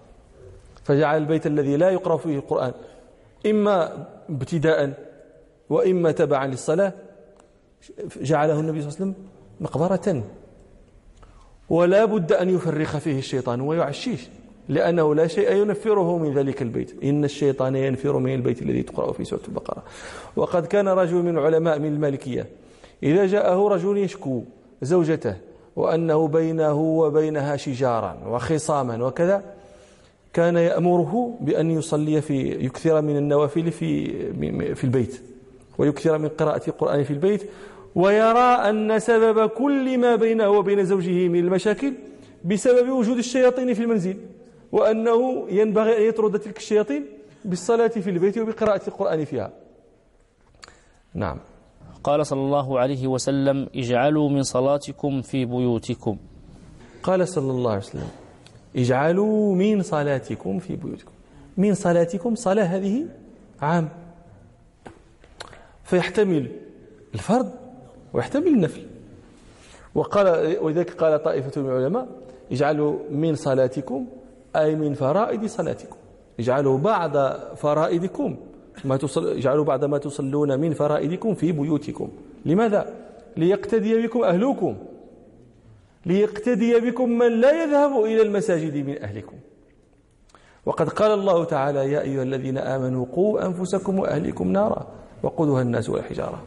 فجعل 0.85 1.17
البيت 1.17 1.47
الذي 1.47 1.77
لا 1.77 1.91
يقرأ 1.91 2.17
فيه 2.17 2.37
القرآن 2.37 2.73
إما 3.47 4.07
ابتداء 4.31 4.93
وإما 5.71 6.13
تبعا 6.13 6.47
للصلاة 6.47 6.93
جعله 8.21 8.61
النبي 8.61 8.81
صلى 8.83 8.89
الله 8.89 9.01
عليه 9.01 9.11
وسلم 9.11 9.15
مقبرة. 9.61 10.23
ولا 11.71 12.05
بد 12.05 12.33
أن 12.33 12.51
يفرخ 12.51 12.97
فيه 12.97 13.19
الشيطان 13.19 13.61
ويعشيش 13.61 14.29
لأنه 14.69 15.15
لا 15.15 15.27
شيء 15.27 15.53
ينفره 15.53 16.19
من 16.19 16.35
ذلك 16.35 16.63
البيت. 16.63 17.05
إن 17.05 17.25
الشيطان 17.25 17.77
ينفر 17.77 18.19
من 18.19 18.35
البيت 18.35 18.63
الذي 18.63 18.83
تقرأ 18.83 19.13
في 19.13 19.25
سورة 19.25 19.41
البقرة. 19.49 19.83
وقد 20.37 20.67
كان 20.67 20.89
رجل 20.89 21.17
من 21.17 21.39
علماء 21.39 21.79
من 21.79 21.87
المالكية 21.87 22.47
إذا 23.03 23.27
جاءه 23.27 23.69
رجل 23.69 23.99
يشكو 23.99 24.43
زوجته 24.83 25.37
وأنه 25.77 26.29
بينه 26.29 26.81
وبينها 26.81 27.57
شجارا 27.57 28.19
وخصاما 28.27 29.05
وكذا 29.07 29.43
كان 30.33 30.57
يأمره 30.57 31.39
بأن 31.41 31.71
يصلي 31.71 32.21
في 32.21 32.65
يكثر 32.65 33.01
من 33.03 33.17
النوافل 33.17 33.71
في 33.71 34.75
في 34.75 34.85
البيت 34.85 35.21
ويكثر 35.79 36.19
من 36.19 36.29
قراءة 36.29 36.69
القرآن 36.69 37.05
في 37.05 37.11
البيت 37.11 37.51
ويرى 37.95 38.51
أن 38.69 38.99
سبب 38.99 39.49
كل 39.49 39.99
ما 39.99 40.17
بينه 40.17 40.49
وبين 40.49 40.85
زوجه 40.85 41.29
من 41.29 41.39
المشاكل 41.39 41.95
بسبب 42.45 42.89
وجود 42.89 43.19
الشياطين 43.19 43.75
في 43.75 43.83
المنزل 43.83 44.17
وأنه 44.73 45.47
ينبغي 45.51 45.99
أن 45.99 46.03
يطرد 46.03 46.39
تلك 46.39 46.57
الشياطين 46.57 47.07
بالصلاة 47.45 47.89
في 47.89 48.11
البيت 48.11 48.39
وبقراءة 48.39 48.89
القرآن 48.89 49.25
فيها. 49.25 49.53
نعم. 51.15 51.39
قال 52.05 52.27
صلى 52.27 52.41
الله 52.41 52.81
عليه 52.81 53.07
وسلم 53.07 53.69
اجعلوا 53.77 54.29
من 54.29 54.43
صلاتكم 54.43 55.23
في 55.23 55.45
بيوتكم. 55.45 56.17
قال 57.03 57.29
صلى 57.29 57.51
الله 57.51 57.71
عليه 57.71 57.81
وسلم 57.81 58.09
اجعلوا 58.77 59.55
من 59.55 59.83
صلاتكم 59.83 60.59
في 60.59 60.77
بيوتكم. 60.77 61.13
من 61.57 61.75
صلاتكم؟ 61.75 62.35
صلاة 62.35 62.65
هذه 62.65 63.07
عام. 63.63 63.89
فيحتمل 65.85 66.51
الفرض 67.15 67.60
ويحتمل 68.13 68.47
النفل. 68.47 68.83
وقال 69.95 70.59
ولذلك 70.61 70.91
قال 70.91 71.23
طائفة 71.23 71.61
من 71.61 71.71
العلماء 71.71 72.09
اجعلوا 72.53 72.99
من 73.11 73.35
صلاتكم 73.35 74.07
أي 74.57 74.75
من 74.75 74.95
فرائض 74.95 75.47
صلاتكم. 75.47 75.97
اجعلوا 76.41 76.79
بعض 76.79 77.17
فرائضكم 77.57 78.37
ما 78.85 78.97
تصل 78.97 79.27
اجعلوا 79.27 79.65
بعد 79.65 79.85
ما 79.85 79.99
تصلون 79.99 80.61
من 80.61 80.73
فرائضكم 80.75 81.35
في 81.35 81.53
بيوتكم. 81.53 82.09
لماذا؟ 82.47 82.95
ليقتدي 83.37 84.07
بكم 84.07 84.23
أهلكم. 84.23 84.77
ليقتدي 86.07 86.81
بكم 86.81 87.09
من 87.09 87.41
لا 87.41 87.65
يذهب 87.65 88.05
إلى 88.05 88.23
المساجد 88.23 88.77
من 88.87 89.03
أهلكم. 89.03 89.37
وقد 90.67 90.89
قال 90.89 91.11
الله 91.11 91.45
تعالى 91.45 91.93
يا 91.93 92.01
أيها 92.01 92.23
الذين 92.23 92.59
آمنوا 92.59 93.07
قوا 93.13 93.47
أنفسكم 93.47 93.99
وأهلكم 93.99 94.53
نارا 94.53 94.87
وقودها 95.23 95.63
الناس 95.63 95.89
والحجارة. 95.89 96.43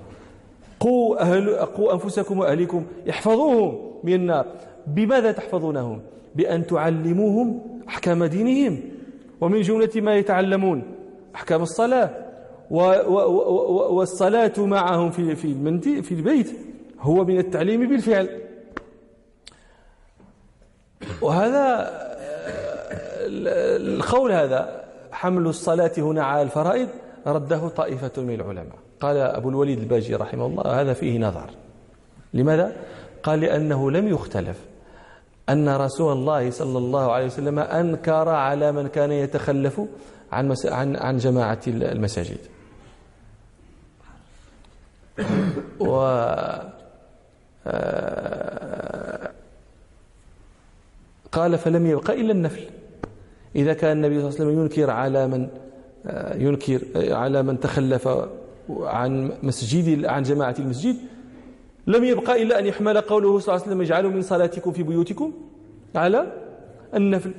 قوا, 0.84 1.22
أهل 1.22 1.56
قوا 1.56 1.93
أنفسكم 1.93 2.39
وأهلكم 2.39 2.86
احفظوهم 3.10 4.00
من 4.04 4.13
النار. 4.13 4.46
بماذا 4.88 5.32
تحفظونهم؟ 5.32 6.02
بأن 6.36 6.67
تعلموهم 6.67 7.48
أحكام 7.88 8.26
دينهم 8.26 8.82
ومن 9.41 9.62
جملة 9.62 9.89
ما 9.96 10.15
يتعلمون 10.15 10.84
أحكام 11.36 11.62
الصلاة. 11.62 12.10
والصلاة 13.89 14.54
معهم 14.58 15.12
في 15.12 15.36
في 15.36 16.02
في 16.02 16.12
البيت 16.12 16.50
هو 17.00 17.26
من 17.26 17.39
التعليم 17.39 17.89
بالفعل. 17.89 18.30
وهذا 21.22 21.89
القول 23.88 24.32
هذا 24.32 24.84
حمل 25.12 25.48
الصلاة 25.48 25.91
هنا 25.98 26.24
على 26.24 26.41
الفرائض 26.41 26.89
رده 27.28 27.67
طائفة 27.67 28.22
من 28.22 28.34
العلماء. 28.34 28.83
قال 29.03 29.17
أبو 29.17 29.49
الوليد 29.49 29.79
الباجي 29.79 30.15
رحمه 30.15 30.45
الله 30.45 30.81
هذا 30.81 30.93
فيه 30.93 31.19
نظر. 31.19 31.49
لماذا؟ 32.33 32.75
قال 33.23 33.39
لأنه 33.39 33.91
لم 33.91 34.07
يختلف 34.07 34.57
أن 35.49 35.69
رسول 35.69 36.13
الله 36.13 36.51
صلى 36.51 36.77
الله 36.77 37.11
عليه 37.11 37.25
وسلم 37.25 37.59
أنكر 37.59 38.29
على 38.29 38.71
من 38.71 38.87
كان 38.87 39.11
يتخلف 39.11 39.81
عن 40.31 40.55
عن 40.65 40.95
عن 40.95 41.17
جماعة 41.17 41.59
المساجد. 41.67 42.37
و 45.79 45.95
آه، 47.67 49.31
قال 51.31 51.57
فلم 51.57 51.85
يبقى 51.85 52.21
إلا 52.21 52.31
النفل. 52.31 52.63
إذا 53.55 53.73
كان 53.73 53.91
النبي 53.91 54.21
صلى 54.21 54.29
الله 54.29 54.39
عليه 54.39 54.49
وسلم 54.49 54.61
ينكر 54.61 54.89
على 54.89 55.27
من 55.27 55.47
آه، 56.05 56.35
ينكر 56.35 56.81
آه، 56.95 57.13
على 57.13 57.43
من 57.43 57.59
تخلف 57.59 58.07
عن 58.69 59.32
مسجد 59.43 60.06
عن 60.06 60.23
جماعة 60.23 60.56
المسجد 60.60 60.95
لم 61.88 62.04
يبقى 62.04 62.43
إلا 62.43 62.60
أن 62.60 62.65
يحمل 62.65 63.02
قوله 63.02 63.39
صلى 63.39 63.47
الله 63.47 63.63
عليه 63.63 63.63
وسلم 63.63 63.82
اجعلوا 63.82 64.12
من 64.12 64.21
صلاتكم 64.21 64.71
في 64.71 64.84
بيوتكم 64.84 65.32
على 65.95 66.34
النفل. 66.95 67.34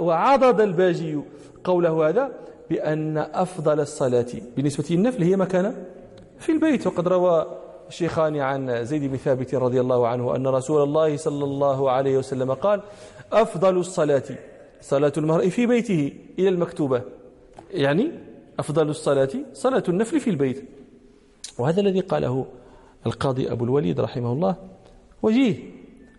وعضد 0.00 0.60
الباجي 0.60 1.18
قوله 1.64 2.08
هذا 2.08 2.30
بأن 2.70 3.18
أفضل 3.18 3.80
الصلاة 3.80 4.26
بالنسبة 4.56 4.84
للنفل 4.90 5.22
هي 5.22 5.36
مكان 5.36 5.74
في 6.38 6.52
البيت. 6.52 6.86
وقد 6.86 7.08
روى 7.08 7.46
الشيخان 7.88 8.36
عن 8.36 8.84
زيد 8.84 9.10
بن 9.10 9.16
ثابت 9.16 9.54
رضي 9.54 9.80
الله 9.80 10.08
عنه 10.08 10.36
أن 10.36 10.46
رسول 10.46 10.82
الله 10.82 11.16
صلى 11.16 11.44
الله 11.44 11.90
عليه 11.90 12.18
وسلم 12.18 12.52
قال 12.52 12.80
أفضل 13.32 13.78
الصلاة 13.78 14.22
صلاة 14.80 15.12
المرء 15.16 15.48
في 15.48 15.66
بيته 15.66 16.12
إلى 16.38 16.48
المكتوبة. 16.48 17.02
يعني 17.70 18.10
أفضل 18.58 18.88
الصلاة 18.88 19.28
صلاة 19.52 19.82
النفل 19.88 20.20
في 20.20 20.30
البيت. 20.30 20.64
وهذا 21.58 21.80
الذي 21.80 22.00
قاله 22.00 22.46
القاضي 23.06 23.52
أبو 23.52 23.64
الوليد 23.64 24.00
رحمه 24.00 24.32
الله. 24.32 24.56
وجيه. 25.22 25.56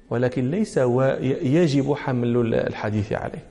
ولكن 0.09 0.51
ليس 0.51 0.77
يجب 0.77 1.93
حمل 1.93 2.53
الحديث 2.53 3.13
عليه. 3.13 3.43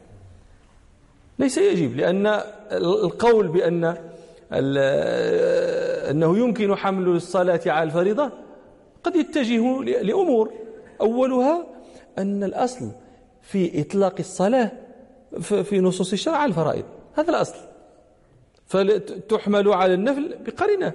ليس 1.38 1.58
يجب 1.58 1.96
لأن 1.96 2.26
القول 2.72 3.48
بأن 3.48 3.96
أنه 6.10 6.38
يمكن 6.38 6.74
حمل 6.74 7.08
الصلاة 7.08 7.60
على 7.66 7.82
الفريضة 7.82 8.30
قد 9.04 9.16
يتجه 9.16 9.82
لأمور. 9.82 10.52
أولها 11.00 11.66
أن 12.18 12.44
الأصل 12.44 12.90
في 13.42 13.80
إطلاق 13.80 14.14
الصلاة 14.18 14.72
في 15.40 15.80
نصوص 15.80 16.12
الشرع 16.12 16.36
على 16.36 16.48
الفرائض. 16.48 16.84
هذا 17.14 17.30
الأصل. 17.30 17.56
فتحمل 18.66 19.68
على 19.68 19.94
النفل 19.94 20.36
بقرينة 20.46 20.92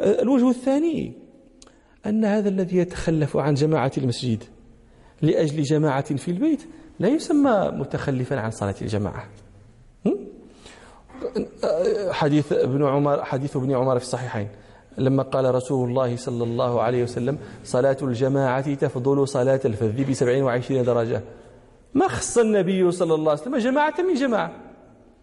الوجه 0.00 0.50
الثاني 0.50 1.12
أن 2.06 2.24
هذا 2.24 2.48
الذي 2.48 2.76
يتخلف 2.76 3.36
عن 3.36 3.54
جماعة 3.54 3.92
المسجد 3.98 4.44
لأجل 5.22 5.62
جماعة 5.62 6.16
في 6.16 6.30
البيت 6.30 6.62
لا 6.98 7.08
يسمى 7.08 7.70
متخلفا 7.74 8.40
عن 8.40 8.50
صلاة 8.50 8.74
الجماعة. 8.82 9.28
حديث 12.10 12.52
ابن 12.52 12.84
عمر 12.84 13.24
حديث 13.24 13.56
ابن 13.56 13.74
عمر 13.74 13.98
في 13.98 14.04
الصحيحين. 14.04 14.48
لما 14.98 15.22
قال 15.22 15.54
رسول 15.54 15.88
الله 15.88 16.16
صلى 16.16 16.44
الله 16.44 16.82
عليه 16.82 17.02
وسلم 17.02 17.38
صلاة 17.64 17.96
الجماعة 18.02 18.74
تفضل 18.74 19.28
صلاة 19.28 19.60
الفذ 19.64 20.10
بسبعين 20.10 20.42
وعشرين 20.42 20.84
درجة. 20.84 21.22
ما 21.94 22.08
خص 22.08 22.38
النبي 22.38 22.90
صلى 22.90 23.14
الله 23.14 23.30
عليه 23.30 23.40
وسلم 23.40 23.56
جماعة 23.56 23.94
من 23.98 24.14
جماعة. 24.14 24.65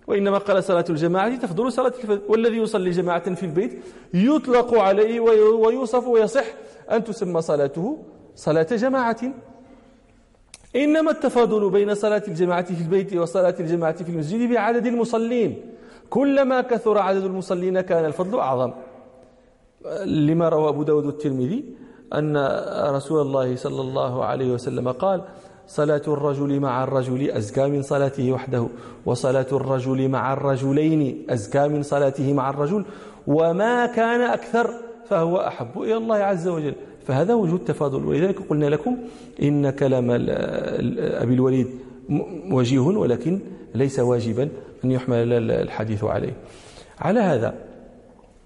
وإنما 0.08 0.38
قال 0.38 0.64
صلاة 0.64 0.86
الجماعة 0.90 1.36
تفضل 1.36 1.72
صلاة 1.72 1.94
الفذ 2.04 2.20
والذي 2.28 2.58
يصلي 2.58 2.90
جماعة 2.90 3.36
في 3.36 3.46
البيت 3.46 3.84
يطلق 4.14 4.74
عليه 4.74 5.20
ويوصف 5.64 6.08
ويصح 6.08 6.46
أن 6.92 7.04
تسمى 7.04 7.42
صلاته 7.42 7.98
صلاة 8.36 8.68
جماعة. 8.72 9.22
إنما 10.76 11.12
التفاضل 11.12 11.70
بين 11.70 11.96
صلاة 11.96 12.24
الجماعة 12.28 12.66
في 12.74 12.82
البيت 12.82 13.14
وصلاة 13.16 13.56
الجماعة 13.60 14.04
في 14.04 14.10
المسجد 14.10 14.50
بعدد 14.50 14.86
المصلين. 14.86 15.62
كلما 16.10 16.62
كثر 16.62 16.98
عدد 16.98 17.24
المصلين 17.24 17.82
كان 17.82 18.06
الفضل 18.06 18.40
أعظم. 18.40 18.72
لما 20.06 20.50
روى 20.50 20.70
أبو 20.70 20.84
داود 20.84 21.06
الترمذي 21.06 21.66
أن 22.14 22.38
رسول 22.96 23.22
الله 23.22 23.56
صلى 23.56 23.82
الله 23.82 24.26
عليه 24.26 24.54
وسلم 24.54 24.92
قال 24.92 25.22
صلاة 25.68 26.02
الرجل 26.08 26.60
مع 26.60 26.84
الرجل 26.84 27.32
أزكى 27.32 27.68
من 27.68 27.82
صلاته 27.82 28.32
وحده 28.32 28.68
وصلاة 29.06 29.48
الرجل 29.52 30.10
مع 30.10 30.34
الرجلين 30.34 31.26
أزكى 31.30 31.68
من 31.68 31.84
صلاته 31.84 32.34
مع 32.34 32.50
الرجل 32.50 32.86
وما 33.28 33.86
كان 33.86 34.22
أكثر 34.22 34.74
فهو 35.10 35.38
أحب 35.38 35.82
إلى 35.82 35.98
الله 35.98 36.16
عز 36.16 36.48
وجل. 36.48 36.74
فهذا 37.08 37.34
وجود 37.34 37.60
تفاضل 37.66 38.06
ولذلك 38.06 38.40
قلنا 38.50 38.66
لكم 38.66 38.98
إن 39.42 39.70
كلام 39.70 40.12
أبي 40.12 41.34
الوليد 41.34 41.68
وجيه 42.52 42.80
ولكن 42.80 43.40
ليس 43.76 44.00
واجبا 44.00 44.50
أن 44.86 44.92
يحمل 44.92 45.52
الحديث 45.52 46.04
عليه. 46.04 46.34
على 47.00 47.20
هذا 47.20 47.56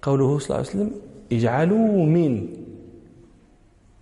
قوله 0.02 0.38
صلى 0.38 0.44
الله 0.46 0.56
عليه 0.56 0.68
وسلم 0.68 0.90
اجعلوا 1.32 2.06
من 2.06 2.48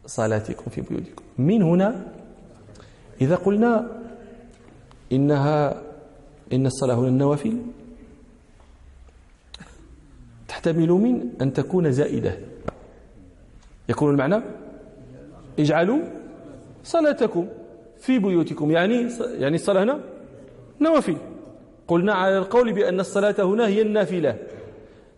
صلاتكم 0.07 0.71
في 0.71 0.81
بيوتكم. 0.81 1.23
من 1.39 1.63
هنا 1.63 2.16
إذا 3.21 3.37
قلنا 3.37 3.91
إنها 5.13 5.83
إن 6.53 6.67
الصلاة 6.67 6.95
هنا 6.95 7.09
النوافل 7.09 7.59
تحتمل 10.49 10.89
من 10.89 11.29
أن 11.43 11.53
تكون 11.53 11.93
زائدة. 11.93 12.39
يكون 13.89 14.11
المعنى 14.11 14.43
اجعلوا 15.59 15.99
صلاتكم 16.85 17.49
في 17.99 18.19
بيوتكم 18.19 18.71
يعني 18.71 19.09
يعني 19.21 19.55
الصلاة 19.55 19.83
هنا 19.83 20.01
نوافل. 20.81 21.17
قلنا 21.89 22.15
على 22.15 22.39
القول 22.39 22.73
بأن 22.73 23.01
الصلاة 23.01 23.35
هنا 23.39 23.67
هي 23.67 23.83
النافلة. 23.83 24.37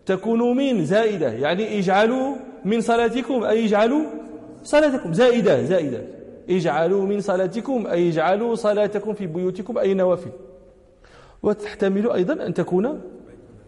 تكون 0.05 0.57
من 0.57 0.85
زائدة 0.85 1.31
يعني 1.31 1.79
اجعلوا 1.79 2.35
من 2.65 2.81
صلاتكم 2.81 3.43
أي 3.43 3.65
اجعلوا 3.65 4.05
صلاتكم. 4.63 5.13
زائدة 5.13 5.63
زائدة. 5.63 6.18
اجعلوا 6.49 7.05
من 7.05 7.21
صلاتكم 7.21 7.87
أي 7.87 8.09
اجعلوا 8.09 8.55
صلاتكم 8.55 9.13
في 9.13 9.27
بيوتكم 9.27 9.77
أي 9.77 9.93
نوافل 9.93 10.31
وتحتمل 11.43 12.11
أيضا 12.11 12.45
أن 12.45 12.53
تكون 12.53 13.01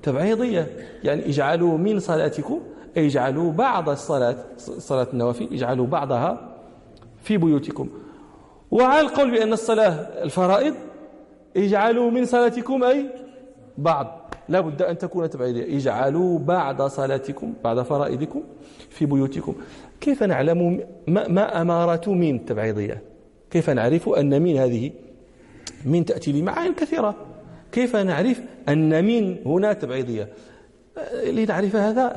تبعيضية. 0.04 0.68
يعني 1.04 1.30
اجعلوا 1.30 1.78
من 1.78 2.00
صلاتكم 2.00 2.62
أي 2.98 3.08
اجعلوا 3.08 3.52
بعض 3.52 3.90
الصلاة 3.90 4.36
صلاة 4.58 5.08
النوافل 5.14 5.48
اجعلوا 5.52 5.88
بعضها 5.88 6.58
في 7.24 7.38
بيوتكم. 7.38 7.90
وعلى 8.72 9.00
القول 9.02 9.32
بأن 9.32 9.54
الصلاة 9.54 9.92
الفرائض 10.24 10.76
اجعلوا 11.58 12.12
من 12.12 12.26
صلاتكم 12.26 12.84
أي 12.84 13.10
بعض. 13.78 14.21
لا 14.52 14.60
بد 14.60 14.82
أن 14.82 14.98
تكون 14.98 15.30
تبعيضية 15.30 15.78
اجعلوا 15.78 16.40
بعد 16.40 16.82
صلاتكم 16.82 17.54
بعد 17.64 17.82
فرائضكم 17.82 18.44
في 18.90 19.06
بيوتكم. 19.06 19.56
كيف 20.02 20.24
نعلم 20.24 20.60
ما, 21.08 21.28
ما 21.28 21.62
أمارة 21.62 22.10
من 22.10 22.46
تبعيضية؟ 22.46 23.02
كيف 23.52 23.70
نعرف 23.70 24.10
أن 24.10 24.42
من 24.42 24.58
هذه؟ 24.58 24.92
من 25.86 26.06
تأتي 26.06 26.32
لمعان 26.32 26.74
كثيرة. 26.74 27.16
كيف 27.72 27.96
نعرف 27.96 28.42
أن 28.70 29.06
من 29.06 29.38
هنا 29.46 29.74
تبعيضية؟ 29.74 30.28
لنعرف 31.28 31.76
هذا. 31.76 32.08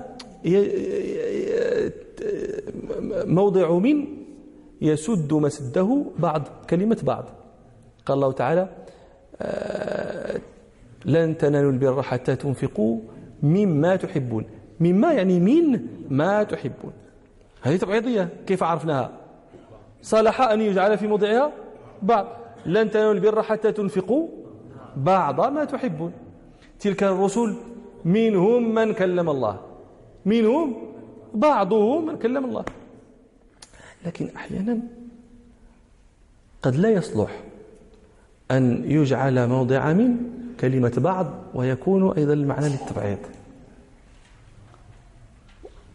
موضع 3.27 3.79
من 3.79 4.07
يسد 4.81 5.33
مسده 5.33 6.05
بعض 6.19 6.43
كلمة 6.71 6.99
بعض. 7.03 7.25
قال 8.07 8.17
الله 8.17 8.33
تعالى 8.33 8.69
آه، 9.43 9.94
لن 11.05 11.39
تنالوا 11.39 11.73
البر 11.73 12.03
حتى 12.03 12.37
تنفقوا 12.37 13.01
مما 13.43 13.97
تحبون. 13.97 14.45
مما 14.81 15.13
يعني 15.13 15.41
من 15.41 15.87
ما 16.09 16.43
تحبون. 16.43 16.93
هذه 17.63 17.77
تبعيضية 17.77 18.29
كيف 18.47 18.63
عرفناها؟ 18.63 19.11
صالح 20.03 20.41
أن 20.41 20.61
يجعل 20.61 20.99
في 20.99 21.07
موضعها 21.07 21.53
بعض. 22.03 22.27
لن 22.67 22.91
تنالوا 22.91 23.13
البر 23.13 23.43
حتى 23.43 23.73
تنفقوا 23.73 24.29
بعض 24.97 25.41
ما 25.53 25.65
تحبون. 25.65 26.13
تلك 26.81 27.03
الرسل 27.03 27.57
منهم 28.05 28.75
من 28.75 28.93
كلم 28.93 29.31
الله. 29.31 29.61
منهم 30.25 30.75
بعضهم 31.35 32.07
من 32.07 32.17
كلم 32.19 32.45
الله. 32.45 32.65
لكن 34.07 34.29
أحيانا 34.37 34.79
قد 36.63 36.77
لا 36.77 36.91
يصلح 36.91 37.41
أن 38.51 38.85
يجعل 38.91 39.49
موضع 39.49 39.93
من 39.93 40.17
كلمة 40.61 40.93
بعض 40.97 41.27
ويكون 41.55 42.17
أيضا 42.17 42.33
المعنى 42.33 42.69
للتبعيض. 42.69 43.19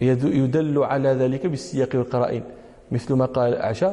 يدل 0.01 0.83
على 0.83 1.09
ذلك 1.09 1.45
بالسياق 1.45 1.89
والقرائن 1.93 2.43
مثل 2.91 3.13
ما 3.13 3.25
قال 3.25 3.55
أعشى 3.55 3.89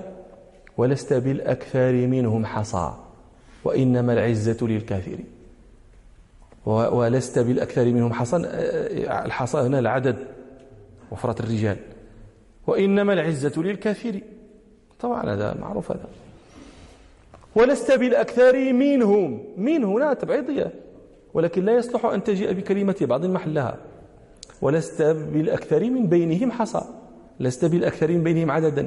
ولست 0.76 1.12
بالأكثر 1.12 1.92
منهم 1.92 2.46
حصى 2.46 2.94
وإنما 3.64 4.12
العزة 4.12 4.56
للكافرين 4.62 5.24
ولست 6.66 7.38
بالأكثر 7.38 7.84
منهم 7.84 8.12
حصى 8.12 8.36
الحصى 9.06 9.58
هنا 9.58 9.78
العدد 9.78 10.16
وفرة 11.10 11.42
الرجال. 11.42 11.76
وإنما 12.66 13.12
العزة 13.12 13.62
للكافرين 13.62 14.22
طبعا 15.00 15.34
هذا 15.34 15.56
معروف 15.60 15.90
هذا. 15.90 16.06
ولست 17.56 17.92
بالأكثر 17.92 18.72
منهم. 18.72 19.40
من 19.56 19.84
هنا 19.84 20.14
تبعيضية. 20.14 20.72
ولكن 21.34 21.64
لا 21.64 21.72
يصلح 21.72 22.04
أن 22.04 22.24
تجيء 22.24 22.52
بكلمة 22.52 22.96
بعض 23.00 23.26
محلها. 23.26 23.76
ولست 24.62 25.02
بالأكثر 25.02 25.90
من 25.90 26.06
بينهم 26.06 26.50
حصى. 26.52 26.82
لست 27.40 27.64
بالأكثر 27.64 28.08
من 28.12 28.22
بينهم 28.22 28.50
عددا. 28.50 28.86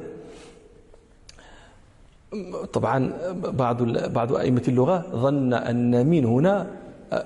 طبعا 2.74 3.14
بعض 3.34 3.84
بعض 4.14 4.36
أئمة 4.36 4.64
اللغة 4.68 5.06
ظن 5.16 5.54
أن 5.54 6.08
من 6.08 6.26
هنا 6.26 6.68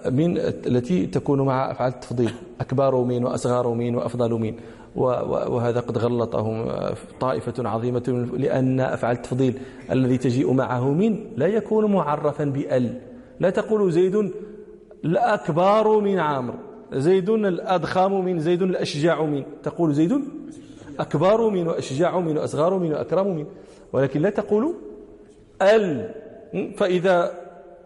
من 0.10 0.38
التي 0.38 1.06
تكون 1.06 1.42
مع 1.42 1.72
أفعال 1.72 1.94
التفضيل. 1.94 2.34
أكبر 2.62 2.96
من 2.96 3.26
وأصغر 3.26 3.74
من 3.74 3.96
وأفضل 3.96 4.32
من. 4.32 4.56
وهذا 4.96 5.80
قد 5.80 5.98
غلطهم 5.98 6.72
طائفة 7.20 7.70
عظيمة 7.70 8.28
لأن 8.38 8.80
أفعال 8.80 9.16
التفضيل 9.16 9.60
الذي 9.92 10.18
تجيء 10.18 10.54
معه 10.54 10.92
من 10.92 11.20
لا 11.38 11.48
يكون 11.48 11.92
معرفا 11.92 12.44
بأل. 12.44 13.02
لا 13.40 13.50
تقول 13.50 13.92
زيد 13.92 14.32
الأكبر 15.06 16.00
من 16.00 16.20
عامر 16.20 16.54
زيد 16.94 17.30
الأضخم 17.30 18.26
من 18.26 18.40
زيد 18.40 18.62
الأشجع 18.62 19.24
من. 19.24 19.44
تقول 19.64 19.94
زيد 19.94 20.22
أكبر 21.00 21.50
من 21.50 21.68
وأشجع 21.68 22.20
من 22.20 22.38
وأصغر 22.38 22.78
من 22.78 22.94
وأكرم 22.94 23.28
من. 23.36 23.46
ولكن 23.94 24.22
لا 24.22 24.30
تقول 24.30 24.74
أل. 25.62 26.10
فإذا 26.78 27.32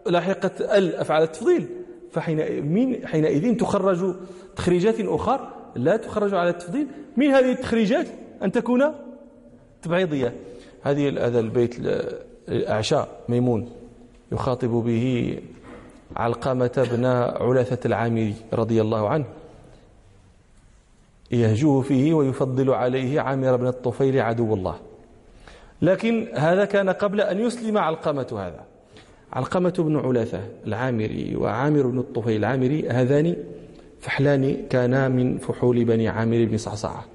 لحقت 0.08 0.62
أل 0.62 0.96
أفعال 0.96 1.24
التفضيل 1.24 1.68
فحينئذ 2.12 3.58
تخرج 3.58 4.16
تخريجات 4.56 5.00
أخرى 5.00 5.57
لا 5.78 5.98
تخرج 5.98 6.34
على 6.34 6.50
التفضيل 6.50 6.88
من 7.18 7.28
هذه 7.28 7.52
التخريجات 7.52 8.08
أن 8.44 8.52
تكون 8.52 8.84
تبعيضية. 9.82 10.34
هذه 10.84 11.28
هذا 11.28 11.40
البيت 11.40 11.76
الأعشاء 12.50 13.20
ميمون 13.30 13.70
يخاطب 14.32 14.70
به 14.70 15.40
علقمة 16.16 16.88
بن 16.92 17.06
علثة 17.46 17.88
العامري 17.88 18.36
رضي 18.54 18.82
الله 18.82 19.10
عنه. 19.10 19.26
يهجوه 21.32 21.82
فيه 21.82 22.14
ويفضل 22.14 22.70
عليه 22.70 23.22
عامر 23.22 23.56
بن 23.56 23.68
الطفيل 23.68 24.20
عدو 24.20 24.54
الله. 24.54 24.76
لكن 25.82 26.28
هذا 26.34 26.66
كان 26.66 26.90
قبل 26.90 27.22
أن 27.22 27.40
يسلم 27.40 27.78
علقمة 27.78 28.28
هذا. 28.32 28.64
علقمة 29.34 29.74
بن 29.78 29.98
علثة 29.98 30.42
العامري 30.68 31.36
وعامر 31.36 31.88
بن 31.88 32.00
الطفيل 32.00 32.38
العامري 32.38 32.90
هذان 32.90 33.36
فحلان 34.00 34.68
كانا 34.70 35.08
من 35.08 35.38
فحول 35.38 35.86
بني 35.86 36.08
عامر 36.10 36.46
بن 36.46 36.58
صعصعة. 36.58 37.06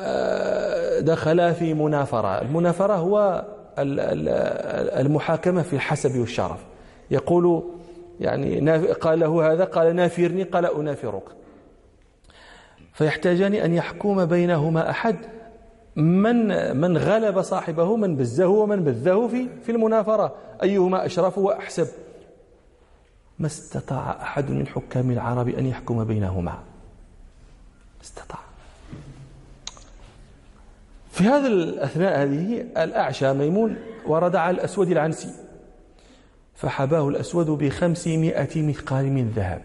ودخلا 0.00 1.52
في 1.52 1.74
منافرة. 1.74 2.42
المنافرة 2.42 2.94
هو 2.94 3.44
المحاكمة 4.98 5.62
في 5.62 5.72
الحسب 5.72 6.18
والشرف. 6.18 6.64
يقول 7.10 7.62
يعني 8.20 8.70
قال 8.92 9.20
له 9.20 9.52
هذا 9.52 9.64
قال 9.64 9.96
نافرني 9.96 10.42
قال 10.42 10.66
أنافرك. 10.66 11.22
فيحتاجان 12.92 13.54
أن 13.54 13.74
يحكم 13.74 14.24
بينهما 14.24 14.90
أحد. 14.90 15.16
من 15.96 16.76
من 16.76 16.98
غلب 16.98 17.42
صاحبه 17.42 17.96
من 17.96 18.16
بزه 18.16 18.46
ومن 18.46 18.84
بذه 18.84 19.28
في 19.28 19.46
في 19.62 19.72
المنافرة. 19.72 20.34
أيهما 20.62 21.06
أشرف 21.06 21.38
وأحسب؟ 21.38 21.86
ما 23.38 23.46
استطاع 23.46 24.22
أحد 24.22 24.50
من 24.50 24.66
حكام 24.66 25.10
العرب 25.10 25.48
أن 25.48 25.66
يحكم 25.66 26.04
بينهما. 26.04 26.58
استطاع. 28.04 28.40
في 31.10 31.24
هذا 31.24 31.46
الأثناء 31.46 32.22
هذه 32.22 32.60
الأعشى 32.60 33.32
ميمون 33.32 33.76
ورد 34.06 34.36
على 34.36 34.54
الأسود 34.54 34.90
العنسي 34.90 35.30
فحباه 36.54 37.08
الأسود 37.08 37.46
بخمسمائة 37.46 38.62
مثقال 38.62 39.12
من 39.12 39.32
ذهب 39.36 39.62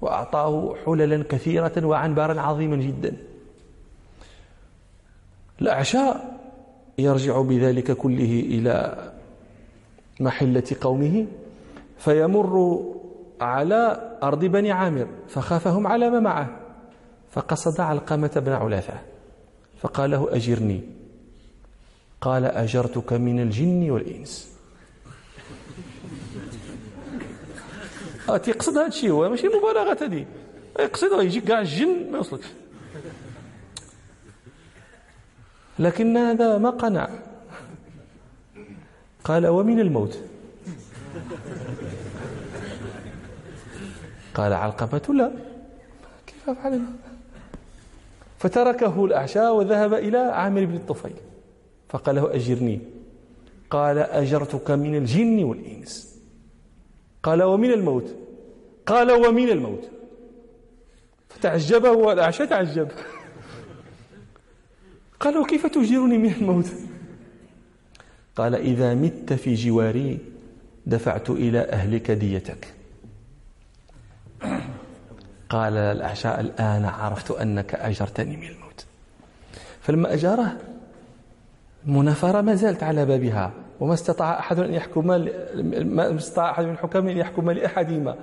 وأعطاه 0.00 0.76
حللا 0.86 1.24
كثيرة 1.28 1.86
وعنبرا 1.86 2.40
عظيما 2.40 2.76
جدا. 2.76 3.16
الأعشاء 5.60 6.40
يرجع 6.98 7.40
بذلك 7.40 7.92
كله 7.92 8.40
إلى 8.46 8.96
محلة 10.20 10.76
قومه 10.80 11.26
فيمر 12.04 12.82
على 13.40 14.10
أرض 14.22 14.44
بني 14.44 14.72
عامر 14.72 15.06
فخافهم 15.28 15.86
على 15.86 16.10
ما 16.10 16.20
معه. 16.20 16.58
فقصد 17.30 17.80
علقمة 17.80 18.30
بن 18.36 18.52
علاثة 18.52 18.94
فقال 19.80 20.10
له 20.10 20.36
أجرني. 20.36 20.80
قال 22.20 22.44
أجرتك 22.44 23.12
من 23.12 23.40
الجن 23.40 23.90
والإنس. 23.90 24.52
تيقصد 28.42 28.78
هذا 28.78 28.86
الشيء 28.86 29.10
هو 29.10 29.28
ماشي 29.28 29.48
مبالغة 29.48 30.04
هذه. 30.04 30.26
يقصد 30.80 31.22
يجي 31.22 31.40
كاع 31.40 31.60
الجن 31.60 32.10
ما 32.10 32.16
يوصلكش 32.16 32.46
لكن 35.78 36.16
هذا 36.16 36.58
ما 36.58 36.70
قنع. 36.70 37.08
قال 39.24 39.46
ومن 39.46 39.80
الموت؟ 39.80 40.18
قال 44.34 44.52
علقمة 44.52 45.14
لا. 45.14 45.32
كيف 46.26 46.50
أفعل؟ 46.50 46.82
فتركه 48.38 49.04
الأعشاء 49.04 49.54
وذهب 49.54 49.94
إلى 49.94 50.18
عامر 50.18 50.64
بن 50.64 50.74
الطفيل. 50.74 51.16
فقال 51.88 52.14
له 52.14 52.34
أجرني. 52.34 52.80
قال 53.70 53.98
أجرتك 53.98 54.70
من 54.70 54.96
الجن 54.96 55.44
والإنس. 55.44 56.18
قال 57.22 57.42
ومن 57.42 57.72
الموت. 57.72 58.14
قال 58.86 59.12
ومن 59.12 59.48
الموت. 59.48 59.90
فتعجب 61.28 61.86
هو 61.86 62.12
الأعشى 62.12 62.46
تعجب. 62.46 62.88
قال 65.20 65.38
وكيف 65.38 65.66
تجيرني 65.66 66.18
من 66.18 66.32
الموت؟ 66.32 66.66
قال 68.36 68.54
إذا 68.54 68.94
مت 68.94 69.32
في 69.32 69.54
جواري 69.54 70.18
دفعت 70.86 71.30
إلى 71.30 71.58
أهلك 71.58 72.10
ديتك. 72.10 72.81
قال 75.52 75.76
الأعشاء 75.76 76.40
الآن 76.40 76.84
عرفت 76.84 77.30
أنك 77.30 77.74
أجرتني 77.74 78.36
من 78.36 78.46
الموت. 78.46 78.84
فلما 79.80 80.14
أجاره 80.14 80.56
المنافرة 81.86 82.40
ما 82.40 82.54
زالت 82.54 82.82
على 82.82 83.04
بابها 83.04 83.50
وما 83.80 83.94
استطاع 83.94 84.38
أحد 84.38 84.58
أن 84.58 84.74
يحكم 84.74 85.06
ما 85.86 86.16
استطاع 86.16 86.50
أحد 86.50 86.64
من 86.64 86.70
الحكام 86.70 87.08
أن 87.08 87.16
يحكم 87.16 87.50
لأحدهما. 87.50 88.16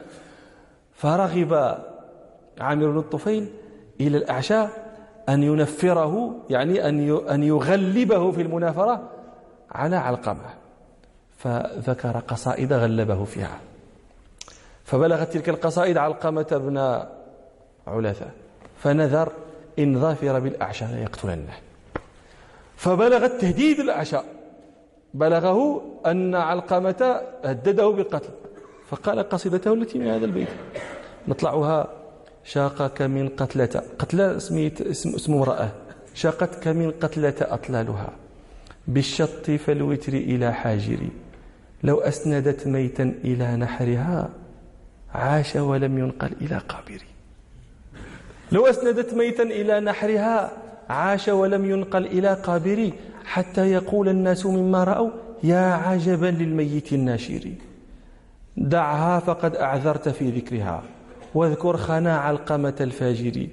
فرغب 0.94 1.78
عامر 2.60 2.92
بن 2.92 2.98
الطفيل 2.98 3.50
إلى 4.02 4.18
الأعشاء 4.18 4.70
أن 5.30 5.44
ينفره 5.44 6.36
يعني 6.50 6.90
أن 6.90 7.20
أن 7.30 7.44
يغلبه 7.44 8.32
في 8.32 8.42
المنافرة 8.42 9.10
على 9.72 9.96
علقمة. 9.96 10.50
فذكر 11.38 12.20
قصائد 12.28 12.74
غلبه 12.74 13.24
فيها. 13.24 13.60
فبلغت 14.84 15.34
تلك 15.34 15.50
القصائد 15.50 15.98
علقمة 15.98 16.48
بن 16.52 17.06
علاثة 17.90 18.26
فنذر 18.78 19.32
إن 19.80 20.00
ظافر 20.02 20.40
بالأعشى 20.40 20.86
ليقتلنه. 20.86 21.54
فبلغت 22.76 23.32
تهديد 23.42 23.80
الأعشى 23.80 24.18
بلغه 25.14 25.82
أن 26.06 26.36
علقمة 26.36 27.22
هدده 27.44 27.90
بالقتل. 27.90 28.30
فقال 28.90 29.30
قصيدته 29.30 29.74
التي 29.74 30.00
من 30.00 30.08
هذا 30.08 30.26
البيت. 30.26 30.48
نطلعها 31.28 31.88
شاقك 32.44 33.02
من 33.02 33.30
قتلة. 33.30 33.84
قتلة 34.00 34.38
اسميت 34.38 34.82
اسم, 34.82 35.16
اسم 35.16 35.34
امرأة. 35.34 35.70
شاقتك 36.14 36.68
من 36.68 36.92
قتلة 36.92 37.34
أطلالها. 37.42 38.10
بالشط 38.88 39.52
فالوتر 39.52 40.14
إلى 40.14 40.54
حاجري. 40.54 41.10
لو 41.84 42.00
أسندت 42.00 42.68
ميتا 42.68 43.04
إلى 43.24 43.56
نحرها 43.56 44.30
عاش 45.14 45.56
ولم 45.56 45.98
ينقل 45.98 46.32
إلى 46.42 46.58
قابري. 46.58 47.10
لو 48.52 48.68
أسندت 48.68 49.14
ميتا 49.14 49.44
إلى 49.44 49.80
نحرها 49.80 50.52
عاش 50.90 51.28
ولم 51.28 51.70
ينقل 51.70 52.06
إلى 52.06 52.34
قابري 52.34 52.94
حتى 53.26 53.72
يقول 53.72 54.10
الناس 54.10 54.46
مما 54.46 54.84
رأوا 54.84 55.10
يا 55.44 55.66
عجبا 55.74 56.26
للميت 56.26 56.94
الناشر. 56.94 57.52
دعها 58.58 59.20
فقد 59.20 59.56
أعذرت 59.56 60.10
في 60.10 60.30
ذكرها. 60.30 60.84
واذكر 61.36 61.78
خنا 61.78 62.18
علقمة 62.18 62.74
الفاجر. 62.82 63.48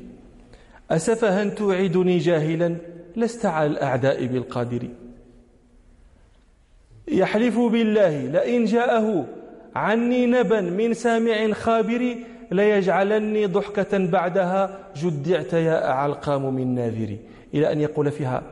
أسفها 0.91 1.45
توعدني 1.45 2.19
جاهلا 2.19 2.77
لست 3.17 3.47
على 3.47 3.67
الأعداء 3.67 4.27
بالقادر. 4.27 4.89
يحلف 7.09 7.59
بالله 7.59 8.27
لئن 8.27 8.65
جاءه 8.65 9.27
عني 9.77 10.27
نبا 10.27 10.61
من 10.61 10.95
سامع 10.95 11.53
خابر 11.53 12.17
ليجعلني 12.51 13.47
ضحكة 13.47 13.99
بعدها. 13.99 14.79
جدعت 14.97 15.53
يا 15.53 15.91
أعلقام 15.91 16.55
من 16.55 16.75
ناذري. 16.75 17.19
إلى 17.55 17.73
أن 17.73 17.81
يقول 17.81 18.11
فيها 18.11 18.43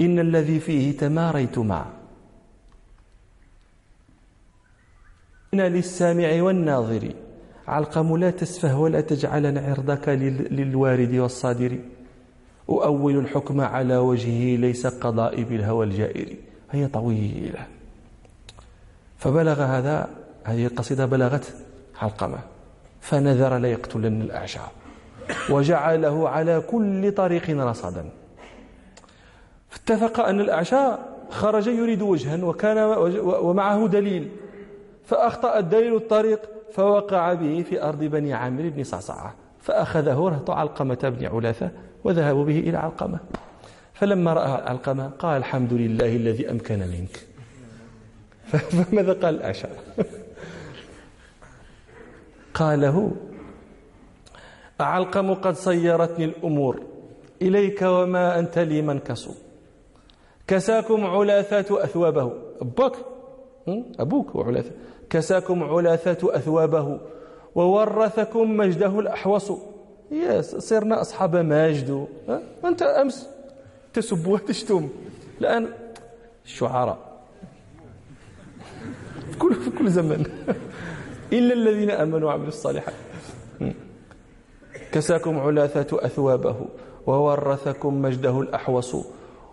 إن 0.00 0.18
الذي 0.18 0.60
فيه 0.60 0.96
تماريت 0.96 1.58
مع. 1.58 1.86
إن 5.54 5.60
للسامع 5.60 6.42
والناظر. 6.42 7.12
علقم 7.68 8.16
لا 8.16 8.30
تسفه 8.30 8.78
ولا 8.78 9.00
تجعلن 9.00 9.58
عرضك 9.58 10.08
للوارد 10.50 11.14
والصادر. 11.14 11.78
أؤول 12.68 13.18
الحكم 13.18 13.60
على 13.60 13.96
وجهه 13.96 14.56
ليس 14.56 14.86
قضاء 14.86 15.42
بالهوى 15.42 15.86
الجائر. 15.86 16.36
هي 16.70 16.86
طويلة. 16.86 17.66
فبلغ 19.18 19.62
هذا 19.62 20.08
هذه 20.44 20.66
القصيدة 20.66 21.06
بلغت 21.06 21.54
علقمة. 22.00 22.38
فنذر 23.08 23.58
ليقتلن 23.58 24.20
الأعشى 24.22 24.58
وجعله 25.50 26.28
على 26.28 26.62
كل 26.70 27.12
طريق 27.12 27.50
رصدا. 27.50 28.10
فاتفق 29.70 30.20
أن 30.20 30.40
الأعشى 30.40 30.86
خرج 31.30 31.66
يريد 31.66 32.02
وجها 32.02 32.44
وكان 32.44 32.78
ومعه 33.24 33.86
دليل. 33.86 34.28
فأخطأ 35.04 35.58
الدليل 35.58 35.96
الطريق 35.96 36.40
فوقع 36.72 37.32
به 37.32 37.64
في 37.70 37.82
أرض 37.82 38.04
بني 38.04 38.34
عامر 38.34 38.68
بن 38.68 38.84
صعصعة. 38.84 39.34
فأخذه 39.60 40.28
رهط 40.28 40.50
علقمة 40.50 40.98
بن 41.18 41.26
علاثة 41.26 41.70
وذهبوا 42.04 42.44
به 42.44 42.58
إلى 42.58 42.76
علقمة. 42.76 43.18
فلما 43.94 44.32
رأى 44.32 44.50
علقمة 44.50 45.10
قال 45.18 45.36
الحمد 45.36 45.72
لله 45.72 46.16
الذي 46.16 46.50
أمكن 46.50 46.78
منك. 46.78 47.20
فماذا 48.88 49.12
قال 49.12 49.34
الأعشى 49.34 49.68
قال 52.58 52.80
له 52.80 53.10
أعلقم 54.80 55.34
قد 55.34 55.54
صيرتني 55.54 56.24
الأمور. 56.24 56.82
إليك 57.42 57.82
وما 57.82 58.38
أنت 58.38 58.58
لي 58.58 58.82
منكس 58.82 59.28
كساكم 60.46 61.06
علاثة 61.06 61.84
أثوابه. 61.84 62.32
أبوك. 62.60 62.96
أبوك 64.00 64.34
وعلاثة. 64.34 64.70
كساكم 65.10 65.62
علاثة 65.62 66.36
أثوابه. 66.36 67.00
وورثكم 67.54 68.56
مجده 68.56 69.00
الأحوص. 69.00 69.52
يا 70.10 70.40
صرنا 70.42 71.00
أصحاب 71.00 71.36
ماجد 71.36 72.06
أنت 72.64 72.82
أمس 72.82 73.28
تسب 73.92 74.26
وتشتم. 74.26 74.88
الآن 75.40 75.68
الشعراء 76.44 76.98
كل 79.40 79.54
في 79.54 79.70
كل 79.70 79.90
زمن. 79.90 80.24
إلا 81.32 81.54
الذين 81.54 81.90
آمنوا 81.90 82.28
وعملوا 82.28 82.48
الصالحات. 82.48 82.94
كساكم 84.92 85.38
علاثة 85.38 86.04
أثوابه 86.06 86.56
وورثكم 87.06 88.02
مجده 88.02 88.40
الأحوص. 88.40 88.96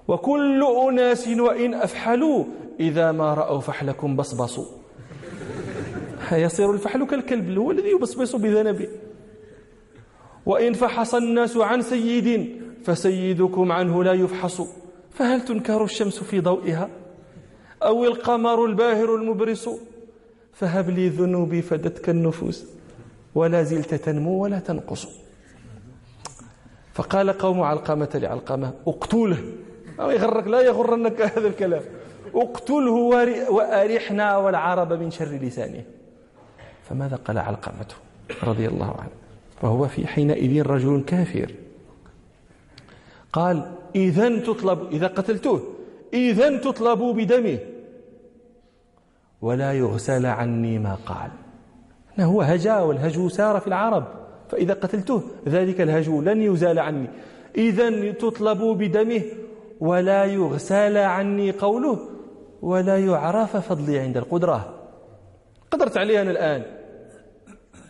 وكل 0.07 0.63
أناس 0.89 1.27
وإن 1.27 1.73
أفحلوا 1.73 2.45
إذا 2.79 3.11
ما 3.11 3.33
رأوا 3.33 3.59
فحلكم 3.59 4.15
بصبصوا. 4.15 4.65
يصير 6.31 6.71
الفحل 6.71 7.05
كالكلب 7.05 7.57
هو 7.57 7.71
الذي 7.71 7.89
يبصبص 7.89 8.35
بذنبه. 8.35 8.87
وإن 10.45 10.73
فحص 10.73 11.15
الناس 11.15 11.57
عن 11.57 11.81
سيد 11.81 12.61
فسيدكم 12.83 13.71
عنه 13.71 14.03
لا 14.03 14.13
يفحص. 14.13 14.61
فهل 15.13 15.41
تنكر 15.41 15.83
الشمس 15.83 16.19
في 16.19 16.39
ضوئها؟ 16.39 16.89
أو 17.83 18.05
القمر 18.05 18.65
الباهر 18.65 19.15
المبرس 19.15 19.69
فهب 20.55 20.89
لي 20.89 21.09
ذنوبي 21.09 21.61
فدتك 21.61 22.09
النفوس. 22.09 22.65
ولا 23.35 23.63
زلت 23.63 23.93
تنمو 23.93 24.43
ولا 24.43 24.59
تنقص. 24.59 25.07
فقال 26.93 27.29
قوم 27.29 27.61
علقمة 27.61 28.09
لعلقمة 28.15 28.73
اقتله. 28.87 29.37
أو 29.99 30.11
يغرك 30.11 30.47
لا 30.47 30.61
يغرنك 30.61 31.21
هذا 31.37 31.47
الكلام. 31.47 31.81
اقتله 32.35 32.91
وأرحنا 33.49 34.37
والعرب 34.37 34.93
من 34.93 35.11
شر 35.11 35.25
لسانه. 35.25 35.83
فماذا 36.89 37.15
قال 37.15 37.37
علقمة 37.37 37.87
رضي 38.43 38.67
الله 38.67 38.95
عنه. 38.99 39.11
وهو 39.61 39.87
في 39.87 40.07
حينئذ 40.07 40.61
رجل 40.61 41.03
كافر. 41.07 41.51
قال 43.33 43.71
إذا 43.95 44.39
تطلب 44.39 44.91
إذا 44.91 45.07
قتلته 45.07 45.61
إذا 46.13 46.57
تطلب 46.57 46.99
بدمه. 46.99 47.74
ولا 49.45 49.73
يغسل 49.73 50.25
عني 50.25 50.79
ما 50.79 50.97
قال. 51.05 51.29
هو 52.19 52.41
هجا 52.41 52.79
والهجو 52.79 53.29
سار 53.29 53.59
في 53.59 53.67
العرب 53.67 54.07
فإذا 54.49 54.73
قتلته 54.73 55.21
ذلك 55.47 55.81
الهجو 55.81 56.21
لن 56.21 56.41
يزال 56.41 56.79
عني. 56.79 57.07
إذا 57.57 58.11
تطلب 58.11 58.57
بدمه 58.57 59.21
ولا 59.79 60.25
يغسل 60.25 60.97
عني 60.97 61.51
قوله 61.51 61.99
ولا 62.61 62.99
يعرف 62.99 63.57
فضلي 63.57 63.99
عند 63.99 64.17
القدرة. 64.17 64.73
قدرت 65.71 65.97
عليه 65.97 66.21
أنا 66.21 66.31
الآن. 66.31 66.63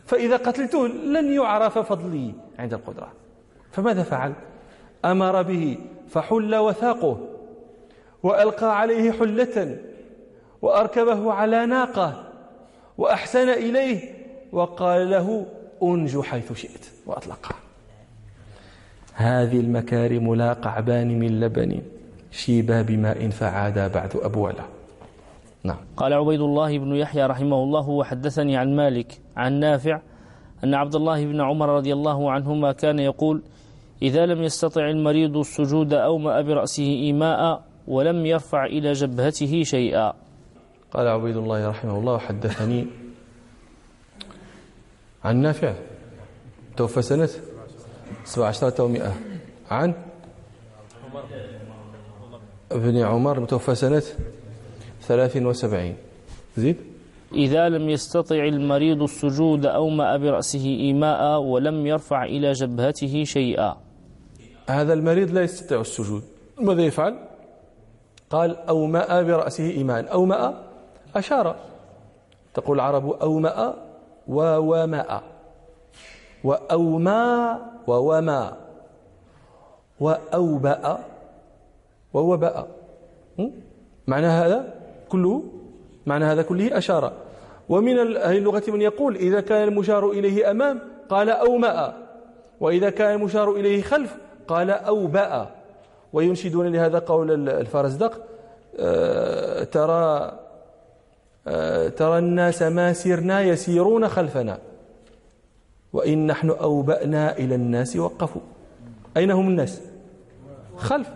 فإذا 0.05 0.37
قتلته 0.37 0.87
لن 0.87 1.33
يعرف 1.33 1.79
فضلي 1.79 2.33
عند 2.59 2.73
القدرة. 2.73 3.11
فماذا 3.71 4.03
فعل؟ 4.03 4.33
أمر 5.05 5.41
به 5.41 5.77
فحل 6.09 6.55
وثاقه 6.55 7.17
وألقى 8.23 8.79
عليه 8.79 9.11
حلة 9.11 9.77
وأركبه 10.61 11.33
على 11.33 11.65
ناقة 11.65 12.23
وأحسن 12.97 13.49
إليه 13.49 13.99
وقال 14.51 15.09
له 15.09 15.45
أنج 15.83 16.19
حيث 16.19 16.53
شئت 16.53 16.85
وأطلقه 17.05 17.55
هذه 19.13 19.59
المكارم 19.59 20.35
لا 20.35 20.53
قعبان 20.53 21.19
من 21.19 21.39
لبن 21.39 21.81
شيبا 22.31 22.81
بماء 22.81 23.29
فعادا 23.29 23.87
بعد 23.87 24.15
أبولا 24.15 24.65
نعم. 25.63 25.77
قال 25.97 26.13
عبيد 26.13 26.41
الله 26.41 26.77
بن 26.77 26.95
يحيى 26.95 27.25
رحمه 27.25 27.63
الله 27.63 27.89
وحدثني 27.89 28.57
عن 28.57 28.75
مالك 28.75 29.19
عن 29.37 29.53
نافع 29.53 30.01
أن 30.63 30.73
عبد 30.73 30.95
الله 30.95 31.25
بن 31.25 31.41
عمر 31.41 31.69
رضي 31.69 31.93
الله 31.93 32.31
عنهما 32.31 32.71
كان 32.71 32.99
يقول 32.99 33.41
إذا 34.01 34.25
لم 34.25 34.43
يستطع 34.43 34.89
المريض 34.89 35.37
السجود 35.37 35.93
أومأ 35.93 36.41
برأسه 36.41 36.83
إيماء 36.83 37.63
ولم 37.87 38.25
يرفع 38.25 38.65
إلى 38.65 38.91
جبهته 38.91 39.63
شيئا. 39.63 40.13
قال 40.95 41.07
عبيد 41.07 41.37
الله 41.37 41.69
رحمه 41.69 41.99
الله 41.99 42.17
حدثني 42.17 42.87
عن 45.23 45.35
نافع 45.37 45.73
توفى 46.77 47.01
سنة 47.01 47.29
سبع 48.23 48.47
عشرة 48.47 48.83
ومئة 48.83 49.13
عن 49.71 49.93
ابن 52.71 52.97
عمر 52.97 53.39
متوفى 53.39 53.75
سنة 53.75 54.03
ثلاث 55.01 55.37
وسبعين. 55.37 55.95
زيد؟ 56.57 56.77
إذا 57.33 57.69
لم 57.69 57.89
يستطع 57.89 58.35
المريض 58.35 59.01
السجود 59.03 59.65
أومأ 59.65 60.17
برأسه 60.17 60.65
إيماء 60.65 61.41
ولم 61.41 61.87
يرفع 61.87 62.23
إلى 62.23 62.51
جبهته 62.51 63.23
شيئا. 63.23 63.77
هذا 64.69 64.93
المريض 64.93 65.31
لا 65.31 65.41
يستطيع 65.43 65.81
السجود. 65.81 66.23
ماذا 66.61 66.81
يفعل؟ 66.81 67.19
قال 68.29 68.57
أومأ 68.57 69.21
برأسه 69.21 69.69
إيمان 69.69 70.05
أومأ 70.05 70.74
أشار. 71.15 71.55
تقول 72.53 72.75
العرب 72.79 73.11
أومأ 73.11 73.73
وومأ. 74.27 75.21
وأومى 76.43 77.57
وومأ. 77.87 78.57
وأوبأ 79.99 80.99
ووبأ. 82.13 82.67
معنى 84.07 84.27
هذا 84.27 84.73
كله؟ 85.09 85.43
معنى 86.05 86.25
هذا 86.25 86.41
كله 86.41 86.77
أشار. 86.77 87.13
ومن 87.69 88.17
أهل 88.17 88.37
اللغة 88.37 88.63
من 88.67 88.81
يقول 88.81 89.15
إذا 89.15 89.41
كان 89.41 89.67
المشار 89.67 90.09
إليه 90.11 90.51
أمام 90.51 90.79
قال 91.09 91.29
أومأ. 91.29 91.93
وإذا 92.59 92.89
كان 92.89 93.15
المشار 93.15 93.51
إليه 93.51 93.81
خلف 93.81 94.17
قال 94.47 94.69
أوبأ. 94.71 95.47
وينشدون 96.13 96.67
لهذا 96.67 96.99
قول 96.99 97.49
الفرزدق 97.49 98.21
آه، 98.79 99.63
ترى 99.63 100.39
ترى 101.89 102.17
الناس 102.17 102.61
ما 102.61 102.93
سرنا 102.93 103.41
يسيرون 103.41 104.07
خلفنا. 104.07 104.59
وإن 105.93 106.27
نحن 106.27 106.49
أوبأنا 106.49 107.37
إلى 107.37 107.55
الناس 107.55 107.95
وقفوا. 107.95 108.41
أين 109.17 109.31
هم 109.31 109.47
الناس؟ 109.47 109.81
خلف. 110.77 111.09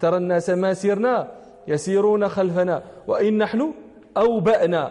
ترى 0.00 0.16
الناس 0.16 0.50
ما 0.50 0.74
سرنا 0.74 1.28
يسيرون 1.68 2.28
خلفنا. 2.28 2.82
وإن 3.06 3.38
نحن 3.38 3.72
أوبأنا. 4.16 4.90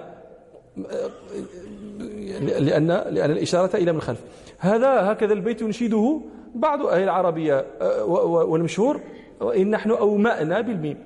لأن 2.39 2.87
لأن 2.87 3.31
الإشارة 3.31 3.75
إلى 3.75 3.91
من 3.91 4.01
خلف. 4.01 4.21
هذا 4.59 5.11
هكذا 5.11 5.33
البيت 5.33 5.61
ينشده 5.61 6.21
بعض 6.55 6.85
أهل 6.85 7.03
العربية 7.03 7.65
آه، 7.81 8.03
والمشهور 8.05 9.01
وإن 9.39 9.69
نحن 9.69 9.91
أومأنا 9.91 10.61
بالميم. 10.61 10.97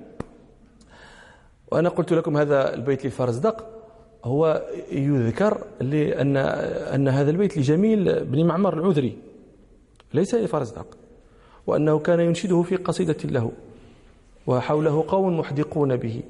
وأنا 1.72 1.88
قلت 1.88 2.12
لكم 2.12 2.36
هذا 2.36 2.74
البيت 2.74 3.04
للفرزدق 3.04 3.75
هو 4.26 4.62
يذكر 4.92 5.64
لأن 5.80 6.36
أن 6.94 7.08
هذا 7.08 7.30
البيت 7.30 7.58
لجميل 7.58 8.24
بن 8.24 8.44
معمر 8.46 8.74
العذري 8.74 9.18
ليس 10.14 10.34
لفرزدق 10.34 10.86
وأنه 11.66 11.98
كان 11.98 12.20
ينشده 12.20 12.62
في 12.62 12.76
قصيدة 12.76 13.16
له 13.24 13.52
وحوله 14.46 15.04
قوم 15.08 15.38
محدقون 15.38 15.96
به. 15.96 16.22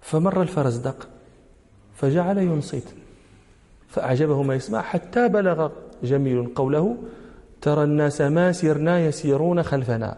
فمر 0.00 0.42
الفرزدق 0.42 1.08
فجعل 1.94 2.38
ينصت 2.38 2.94
فأعجبه 3.88 4.42
ما 4.42 4.54
يسمع 4.54 4.82
حتى 4.82 5.28
بلغ 5.28 5.70
جميل 6.02 6.46
قوله 6.54 6.96
ترى 7.60 7.84
الناس 7.84 8.20
ما 8.20 8.52
سرنا 8.52 9.00
يسيرون 9.00 9.62
خلفنا 9.62 10.16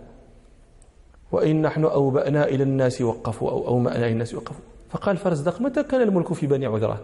وإن 1.33 1.63
نحن 1.63 1.85
أوبأنا 1.85 2.49
إلى 2.49 2.63
الناس 2.63 3.03
وقفوا 3.03 3.51
أو 3.51 3.69
أومأنا 3.69 4.07
إلى 4.07 4.13
الناس 4.13 4.35
وقفوا. 4.35 4.65
فقال 4.91 5.17
فرزدق 5.17 5.61
متى 5.61 5.83
كان 5.83 6.03
الملك 6.03 6.33
في 6.33 6.47
بني 6.47 6.67
عذرة. 6.67 7.01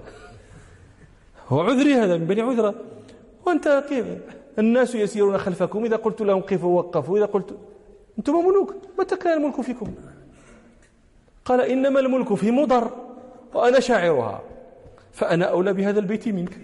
هو 1.48 1.60
عذري 1.60 1.94
هذا 1.94 2.16
من 2.16 2.24
بني 2.24 2.40
عذرة. 2.40 2.74
وأنت 3.46 3.84
كيف؟ 3.88 4.06
الناس 4.58 4.94
يسيرون 4.94 5.38
خلفكم 5.38 5.84
إذا 5.84 5.96
قلت 5.96 6.20
لهم 6.20 6.40
قفوا 6.40 6.78
وقفوا 6.78 7.18
إذا 7.18 7.26
قلت 7.26 7.58
أنتم 8.18 8.32
ملوك 8.32 8.74
متى 8.98 9.16
كان 9.16 9.38
الملك 9.38 9.60
فيكم؟ 9.60 9.94
قال 11.44 11.60
إنما 11.60 12.00
الملك 12.00 12.34
في 12.34 12.50
مضر 12.50 12.90
وأنا 13.54 13.80
شاعرها. 13.80 14.42
فأنا 15.12 15.44
أولى 15.44 15.72
بهذا 15.72 16.00
البيت 16.00 16.28
منك. 16.28 16.58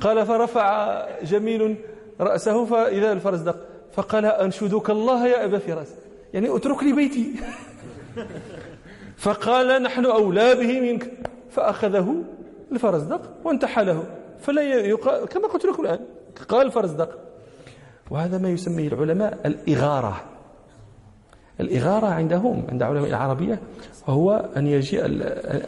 قال 0.00 0.26
فرفع 0.26 1.06
جميل 1.22 1.76
رأسه 2.20 2.64
فإذا 2.64 3.12
الفرزدق 3.12 3.56
فقال 3.92 4.24
أنشدك 4.24 4.90
الله 4.90 5.26
يا 5.26 5.44
أبا 5.44 5.58
فراس. 5.58 5.94
يعني 6.34 6.56
اترك 6.56 6.82
لي 6.82 6.92
بيتي. 6.92 7.34
فقال 9.24 9.82
نحن 9.82 10.04
أولى 10.04 10.54
به 10.54 10.80
منك. 10.80 11.10
فأخذه 11.50 12.14
الفرزدق 12.72 13.20
وانتحله. 13.44 14.04
فلا 14.40 14.62
يقال 14.62 15.28
كما 15.28 15.48
قلت 15.48 15.64
لكم 15.64 15.82
الآن 15.82 15.98
قال 16.48 16.66
الفرزدق 16.66 17.18
وهذا 18.10 18.38
ما 18.38 18.48
يسميه 18.48 18.88
العلماء 18.88 19.38
الإغارة. 19.46 20.20
الإغارة 21.60 22.06
عندهم 22.06 22.66
عند 22.70 22.82
علماء 22.82 23.08
العربية 23.08 23.60
وهو 24.08 24.48
أن 24.56 24.66
يجيء 24.66 25.04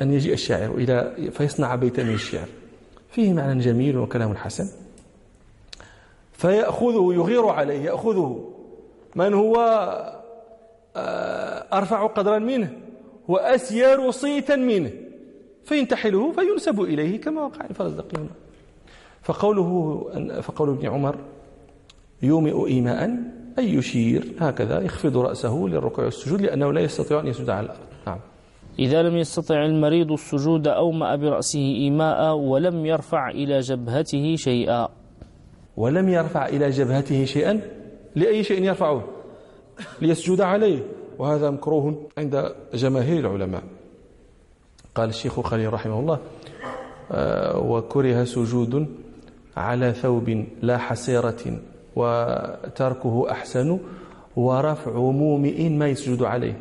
أن 0.03 0.13
يجيء 0.13 0.33
الشاعر 0.33 0.75
إلى 0.75 1.13
فيصنع 1.31 1.75
بيتا 1.75 2.03
من 2.03 2.15
الشعر. 2.15 2.49
فيه 3.11 3.33
معنى 3.33 3.61
جميل 3.61 3.99
وكلام 3.99 4.37
حسن. 4.37 4.69
فيأخذه 6.33 7.15
يغير 7.15 7.47
عليه 7.47 7.81
يأخذه. 7.85 8.53
من 9.15 9.35
هو؟ 9.35 9.57
آه، 10.97 11.79
أرفع 11.79 12.07
قدرا 12.07 12.39
منه. 12.39 12.86
وأسير 13.29 14.11
صيتا 14.11 14.57
منه 14.57 14.91
فينتحله 15.65 16.33
فينسب 16.33 16.81
إليه 16.81 17.21
كما 17.21 17.43
وقع 17.43 17.67
الفرزدق 17.71 18.07
فقوله 19.23 20.01
فقول 20.43 20.69
ابن 20.71 20.87
عمر 20.87 21.17
يومئ 22.23 22.67
إيماء 22.67 23.11
أي 23.59 23.75
يشير 23.75 24.25
هكذا 24.41 24.81
يخفض 24.81 25.17
رأسه 25.17 25.67
للركوع 25.69 26.05
والسجود 26.05 26.41
لأنه 26.41 26.73
لا 26.73 26.81
يستطيع 26.81 27.21
أن 27.21 27.27
يسجد 27.27 27.51
على 27.51 27.65
الأرض. 27.65 27.79
نعم. 28.07 28.19
إذا 28.79 29.03
لم 29.03 29.17
يستطع 29.17 29.65
المريض 29.65 30.13
السجود 30.13 30.69
أومأ 30.69 31.17
برأسه 31.17 31.59
إيماء 31.59 32.35
ولم 32.35 32.87
يرفع 32.87 33.31
إلى 33.31 33.61
جبهته 33.61 34.37
شيئا. 34.37 34.89
ولم 35.77 36.09
يرفع 36.09 36.47
إلى 36.47 36.71
جبهته 36.71 37.25
شيئا؟ 37.25 37.61
لأي 38.15 38.45
شيء 38.45 38.63
يرفعه؟ 38.63 39.05
ليسجد 40.01 40.41
عليه. 40.41 40.79
وهذا 41.19 41.51
مكروه 41.51 42.09
عند 42.19 42.53
جماهير 42.75 43.21
العلماء. 43.21 43.63
قال 44.95 45.09
الشيخ 45.09 45.41
خليل 45.41 45.73
رحمه 45.73 46.01
الله 46.01 46.19
آه، 47.13 47.59
وكره 47.59 48.25
سجود 48.25 48.87
على 49.57 49.93
ثوب 49.93 50.45
لا 50.63 50.79
حسيرة 50.79 51.61
وتركه 51.97 53.31
أحسن 53.31 53.79
ورفع 54.37 54.93
مومئ 54.93 55.69
ما 55.69 55.89
يسجد 55.89 56.23
عليه. 56.23 56.61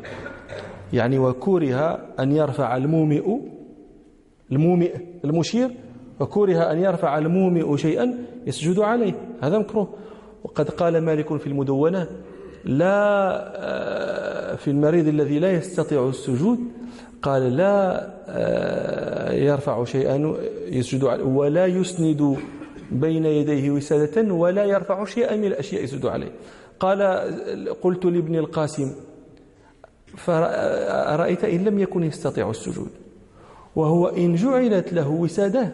يعني 0.92 1.18
وكره 1.18 1.98
أن 2.20 2.32
يرفع 2.32 2.76
المومئ 2.76 3.24
المومئ 4.52 4.94
المشير 5.24 5.70
وكره 6.20 6.72
أن 6.72 6.78
يرفع 6.78 7.18
المومئ 7.18 7.76
شيئا 7.76 8.14
يسجد 8.46 8.78
عليه. 8.78 9.14
هذا 9.42 9.58
مكروه. 9.58 9.88
وقد 10.44 10.70
قال 10.70 11.04
مالك 11.04 11.36
في 11.36 11.46
المدونة 11.46 12.08
لا 12.64 12.96
آه، 13.56 14.15
في 14.56 14.70
المريض 14.70 15.08
الذي 15.08 15.38
لا 15.38 15.52
يستطيع 15.52 16.08
السجود 16.08 16.58
قال 17.22 17.56
لا 17.56 18.06
آه، 18.28 19.32
يرفع 19.32 19.84
شيئا 19.84 20.34
يسجد 20.68 21.04
ولا 21.20 21.66
يسند 21.66 22.36
بين 22.90 23.24
يديه 23.24 23.70
وسادة 23.70 24.34
ولا 24.34 24.64
يرفع 24.64 25.04
شيئا 25.04 25.36
من 25.36 25.44
الأشياء 25.44 25.84
يسجد 25.84 26.06
عليه. 26.06 26.32
قال 26.80 27.02
قلت 27.82 28.04
لابن 28.04 28.34
القاسم 28.34 28.92
فرأيت 30.16 31.44
إن 31.44 31.64
لم 31.64 31.78
يكن 31.78 32.02
يستطيع 32.02 32.50
السجود؟ 32.50 32.90
وهو 33.76 34.06
إن 34.06 34.34
جعلت 34.34 34.92
له 34.92 35.08
وسادة 35.08 35.72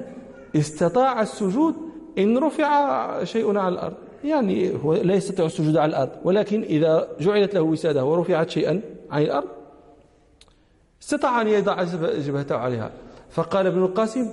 استطاع 0.56 1.22
السجود 1.22 1.74
إن 2.18 2.38
رفع 2.38 3.24
شيء 3.24 3.58
على 3.58 3.74
الأرض. 3.74 3.96
يعني 4.24 4.84
هو 4.84 4.94
لا 4.94 5.14
يستطيع 5.14 5.46
السجود 5.46 5.76
على 5.76 5.90
الأرض. 5.90 6.10
ولكن 6.24 6.62
إذا 6.62 7.08
جعلت 7.20 7.54
له 7.54 7.62
وسادة 7.62 8.04
ورفعت 8.04 8.50
شيئا 8.50 8.80
عن 9.10 9.22
الأرض 9.22 9.48
استطاع 11.02 11.40
أن 11.40 11.48
يضع 11.48 11.82
جبهته 12.18 12.56
عليها. 12.56 12.90
فقال 13.30 13.66
ابن 13.66 13.82
القاسم 13.82 14.30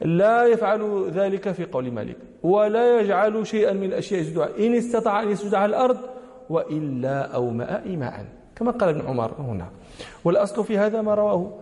لا 0.00 0.46
يفعل 0.46 1.10
ذلك 1.10 1.52
في 1.52 1.64
قول 1.64 1.90
مالك 1.90 2.16
ولا 2.42 3.00
يجعل 3.00 3.46
شيئا 3.46 3.72
من 3.72 3.84
الأشياء 3.84 4.20
يسجد 4.20 4.38
إن 4.38 4.74
استطاع 4.74 5.22
أن 5.22 5.30
يسجد 5.30 5.54
على 5.54 5.70
الأرض 5.70 5.98
وإلا 6.50 7.34
أومأ 7.34 7.82
إيماء. 7.86 8.24
كما 8.56 8.70
قال 8.70 8.88
ابن 8.88 9.06
عمر 9.06 9.32
هنا. 9.38 9.68
والأصل 10.24 10.64
في 10.64 10.78
هذا 10.78 11.02
ما 11.02 11.14
رواه 11.14 11.52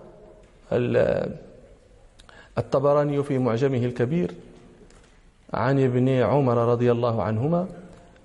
الطبراني 2.58 3.22
في 3.22 3.38
معجمه 3.38 3.84
الكبير 3.84 4.34
عن 5.54 5.84
ابن 5.84 6.08
عمر 6.08 6.56
رضي 6.56 6.92
الله 6.92 7.22
عنهما 7.22 7.66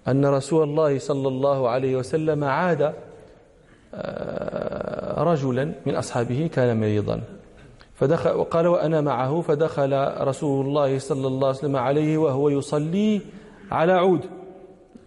أن 0.07 0.25
رسول 0.25 0.63
الله 0.63 0.99
صلى 0.99 1.27
الله 1.27 1.69
عليه 1.69 1.95
وسلم 1.95 2.43
عاد 2.43 2.93
آه، 3.95 5.23
رجلا 5.23 5.71
من 5.85 5.95
أصحابه 5.95 6.49
كان 6.53 6.79
مريضا. 6.79 7.21
فدخل 7.95 8.31
وقال 8.31 8.67
وأنا 8.67 9.01
معه 9.01 9.41
فدخل 9.41 10.07
رسول 10.21 10.65
الله 10.65 10.99
صلى 10.99 11.27
الله 11.27 11.47
عليه 11.47 11.57
وسلم 11.57 11.75
عليه 11.75 12.17
وهو 12.17 12.49
يصلي 12.49 13.21
على 13.71 13.93
عود. 13.93 14.25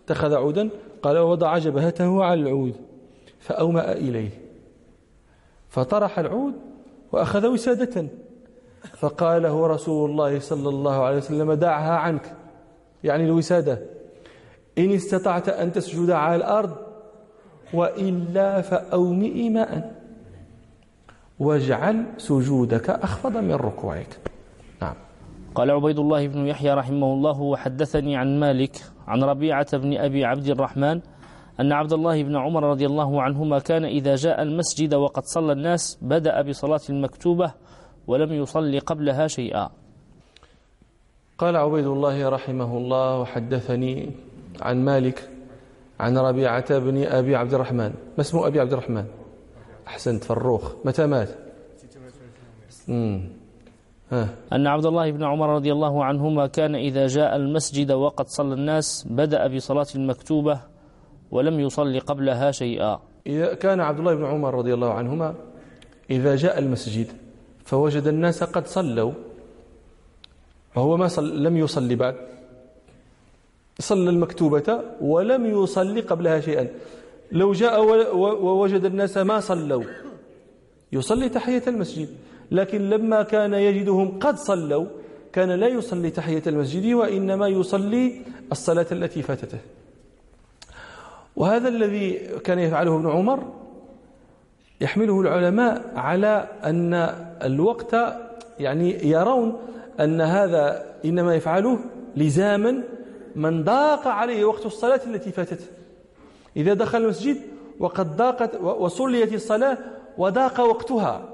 اتخذ 0.05 0.35
عودا 0.35 0.69
قال 1.03 1.19
ووضع 1.19 1.59
جبهته 1.59 2.25
على 2.25 2.41
العود 2.41 2.75
فأومأ 3.41 3.93
إليه. 3.93 4.31
فطرح 5.69 6.19
العود 6.19 6.55
وأخذ 7.12 7.47
وسادة. 7.47 8.07
فقال 8.99 9.43
له 9.43 9.66
رسول 9.66 10.11
الله 10.11 10.39
صلى 10.39 10.68
الله 10.68 11.05
عليه 11.05 11.16
وسلم 11.16 11.53
دعها 11.53 11.97
عنك. 11.97 12.35
يعني 13.05 13.24
الوسادة. 13.24 13.79
إن 14.79 14.91
استطعت 14.91 15.49
أن 15.49 15.72
تسجد 15.72 16.11
على 16.11 16.37
الأرض 16.37 16.77
وإلا 17.74 18.61
فأومئ 18.61 19.49
ماء. 19.49 19.95
واجعل 21.39 22.05
سجودك 22.18 22.91
أخفض 22.91 23.37
من 23.37 23.55
ركوعك. 23.55 24.18
نعم. 24.83 24.95
قال 25.55 25.70
عبيد 25.70 25.99
الله 25.99 26.27
بن 26.27 26.47
يحيى 26.47 26.74
رحمه 26.74 27.12
الله 27.12 27.41
وحدثني 27.41 28.16
عن 28.16 28.41
مالك 28.41 28.77
عن 29.07 29.24
ربيعة 29.24 29.77
بن 29.79 29.97
أبي 29.97 30.24
عبد 30.24 30.47
الرحمن 30.47 31.01
أن 31.61 31.72
عبد 31.72 31.93
الله 31.93 32.22
بن 32.22 32.37
عمر 32.37 32.62
رضي 32.62 32.87
الله 32.87 33.22
عنهما 33.22 33.59
كان 33.59 33.85
إذا 33.85 34.14
جاء 34.14 34.43
المسجد 34.43 34.95
وقد 34.95 35.22
صلى 35.24 35.53
الناس 35.53 35.99
بدأ 36.03 36.43
بصلاة 36.43 36.81
المكتوبة 36.91 37.53
ولم 38.07 38.32
يصلي 38.32 38.78
قبلها 38.78 39.26
شيئا. 39.26 39.70
قال 41.38 41.57
عبيد 41.57 41.86
الله 41.86 42.28
رحمه 42.28 42.76
الله 42.76 43.20
وحدثني 43.20 44.11
عن 44.61 44.84
مالك 44.84 45.28
عن 46.00 46.18
ربيعة 46.18 46.78
بن 46.78 47.04
أبي 47.04 47.36
عبد 47.36 47.54
الرحمن. 47.54 47.94
ما 48.16 48.20
اسم 48.20 48.38
أبي 48.38 48.61
عبد 48.61 48.72
الرحمن؟ 48.72 49.04
أحسنت 49.86 50.24
فروخ. 50.24 50.72
متى 50.84 51.07
مات؟ 51.07 51.28
أن 54.52 54.66
عبد 54.66 54.86
الله 54.86 55.11
بن 55.11 55.24
عمر 55.24 55.48
رضي 55.54 55.72
الله 55.72 56.04
عنهما 56.04 56.46
كان 56.46 56.74
إذا 56.74 57.07
جاء 57.07 57.36
المسجد 57.36 57.92
وقد 57.92 58.28
صلى 58.28 58.54
الناس 58.54 59.07
بدأ 59.11 59.46
بصلاة 59.46 59.86
المكتوبة 59.94 60.61
ولم 61.30 61.61
يصلي 61.61 61.98
قبلها 61.98 62.50
شيئا. 62.50 63.00
إذا 63.26 63.54
كان 63.54 63.80
عبد 63.80 63.98
الله 63.98 64.14
بن 64.14 64.24
عمر 64.24 64.54
رضي 64.54 64.74
الله 64.74 64.92
عنهما 64.92 65.34
إذا 66.11 66.36
جاء 66.36 66.59
المسجد 66.59 67.07
فوجد 67.67 68.07
الناس 68.07 68.45
قد 68.55 68.67
صلوا. 68.67 69.12
وهو 70.77 70.97
ما 70.97 71.09
صل 71.09 71.43
لم 71.43 71.57
يصلي 71.57 71.95
بعد. 71.95 72.17
صلى 73.79 74.11
المكتوبة 74.11 74.81
ولم 75.01 75.43
يصلي 75.47 76.01
قبلها 76.01 76.41
شيئا. 76.41 76.69
لو 77.33 77.53
جاء 77.53 77.75
ووجد 78.17 78.85
الناس 78.85 79.17
ما 79.17 79.41
صلوا. 79.41 79.85
يصلي 80.93 81.29
تحية 81.29 81.62
المسجد. 81.67 82.09
لكن 82.51 82.91
لما 82.91 83.23
كان 83.23 83.55
يجدهم 83.55 84.19
قد 84.19 84.37
صلوا 84.37 84.87
كان 85.33 85.51
لا 85.51 85.67
يصلي 85.67 86.11
تحية 86.11 86.43
المسجد 86.47 86.95
وإنما 86.95 87.49
يصلي 87.49 88.23
الصلاة 88.53 88.87
التي 88.93 89.23
فاتته. 89.23 89.59
وهذا 91.37 91.69
الذي 91.69 92.12
كان 92.45 92.59
يفعله 92.59 92.97
ابن 92.97 93.11
عمر 93.11 93.66
يحمله 94.81 95.20
العلماء 95.20 95.93
على 95.97 96.49
أن 96.64 96.95
الوقت 97.43 97.97
يعني 98.59 99.09
يرون 99.11 99.59
أن 100.01 100.20
هذا 100.20 100.85
إنما 101.05 101.35
يفعله 101.35 101.79
لزاما 102.16 102.83
من 103.37 103.64
ضاق 103.64 104.09
عليه 104.09 104.45
وقت 104.45 104.66
الصلاة 104.66 105.01
التي 105.07 105.33
فاتته 105.33 105.66
إذا 106.57 106.74
دخل 106.74 107.03
المسجد 107.03 107.37
وقد 107.81 108.16
ضاقت 108.16 108.61
وصليت 108.61 109.33
الصلاة 109.33 109.79
وضاق 110.18 110.61
وقتها 110.61 111.29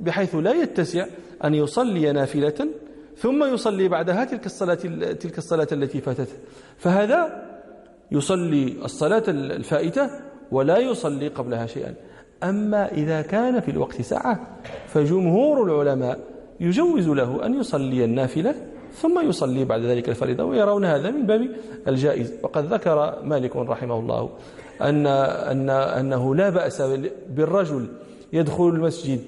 بحيث 0.00 0.34
لا 0.34 0.52
يتسع 0.52 1.06
أن 1.44 1.54
يصلي 1.54 2.12
نافلة 2.12 2.68
ثم 3.16 3.44
يصلي 3.44 3.88
بعدها 3.88 4.24
تلك 4.24 4.46
الصلاة 4.46 4.74
تلك 5.12 5.38
الصلاة 5.38 5.68
التي 5.72 6.00
فاتته 6.00 6.36
فهذا 6.76 7.46
يصلي 8.10 8.76
الصلاة 8.84 9.22
الفائتة 9.28 10.10
ولا 10.50 10.78
يصلي 10.78 11.28
قبلها 11.28 11.66
شيئا. 11.66 11.94
أما 12.44 12.92
إذا 12.92 13.22
كان 13.22 13.60
في 13.60 13.70
الوقت 13.70 14.02
ساعة 14.02 14.40
فجمهور 14.86 15.62
العلماء 15.64 16.18
يجوز 16.60 17.08
له 17.08 17.46
أن 17.46 17.60
يصلي 17.60 18.04
النافلة 18.04 18.54
ثم 18.94 19.28
يصلي 19.28 19.64
بعد 19.64 19.80
ذلك 19.80 20.08
الفريضة 20.08 20.44
ويرون 20.44 20.84
هذا 20.84 21.10
من 21.10 21.26
باب 21.26 21.48
الجائز. 21.88 22.32
وقد 22.42 22.64
ذكر 22.72 23.22
مالك 23.24 23.56
رحمه 23.56 23.98
الله 23.98 24.30
أن 24.80 25.06
أن 25.06 25.70
أنه 25.70 26.34
لا 26.34 26.50
بأس 26.50 26.82
بالرجل 27.28 27.86
يدخل 28.32 28.68
المسجد 28.68 29.20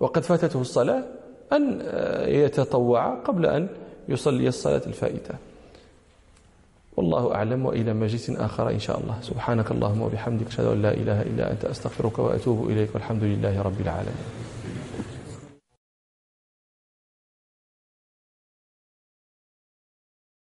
وقد 0.00 0.22
فاتته 0.22 0.60
الصلاة 0.60 1.04
أن 1.52 1.82
يتطوع 2.26 3.14
قبل 3.14 3.46
أن 3.46 3.68
يصلي 4.08 4.48
الصلاة 4.48 4.82
الفائتة. 4.86 5.34
والله 6.96 7.34
أعلم 7.34 7.66
وإلى 7.66 7.94
مجلس 7.94 8.30
آخر 8.30 8.70
إن 8.70 8.78
شاء 8.78 9.00
الله. 9.00 9.16
سبحانك 9.22 9.70
اللهم 9.70 10.00
وبحمدك 10.02 10.46
أشهد 10.46 10.66
أن 10.66 10.82
لا 10.82 10.92
إله 10.94 11.22
إلا 11.22 11.52
أنت 11.52 11.64
أستغفرك 11.64 12.18
وأتوب 12.18 12.70
إليك 12.70 12.94
والحمد 12.94 13.24
لله 13.24 13.62
رب 13.62 13.80
العالمين. 13.80 14.49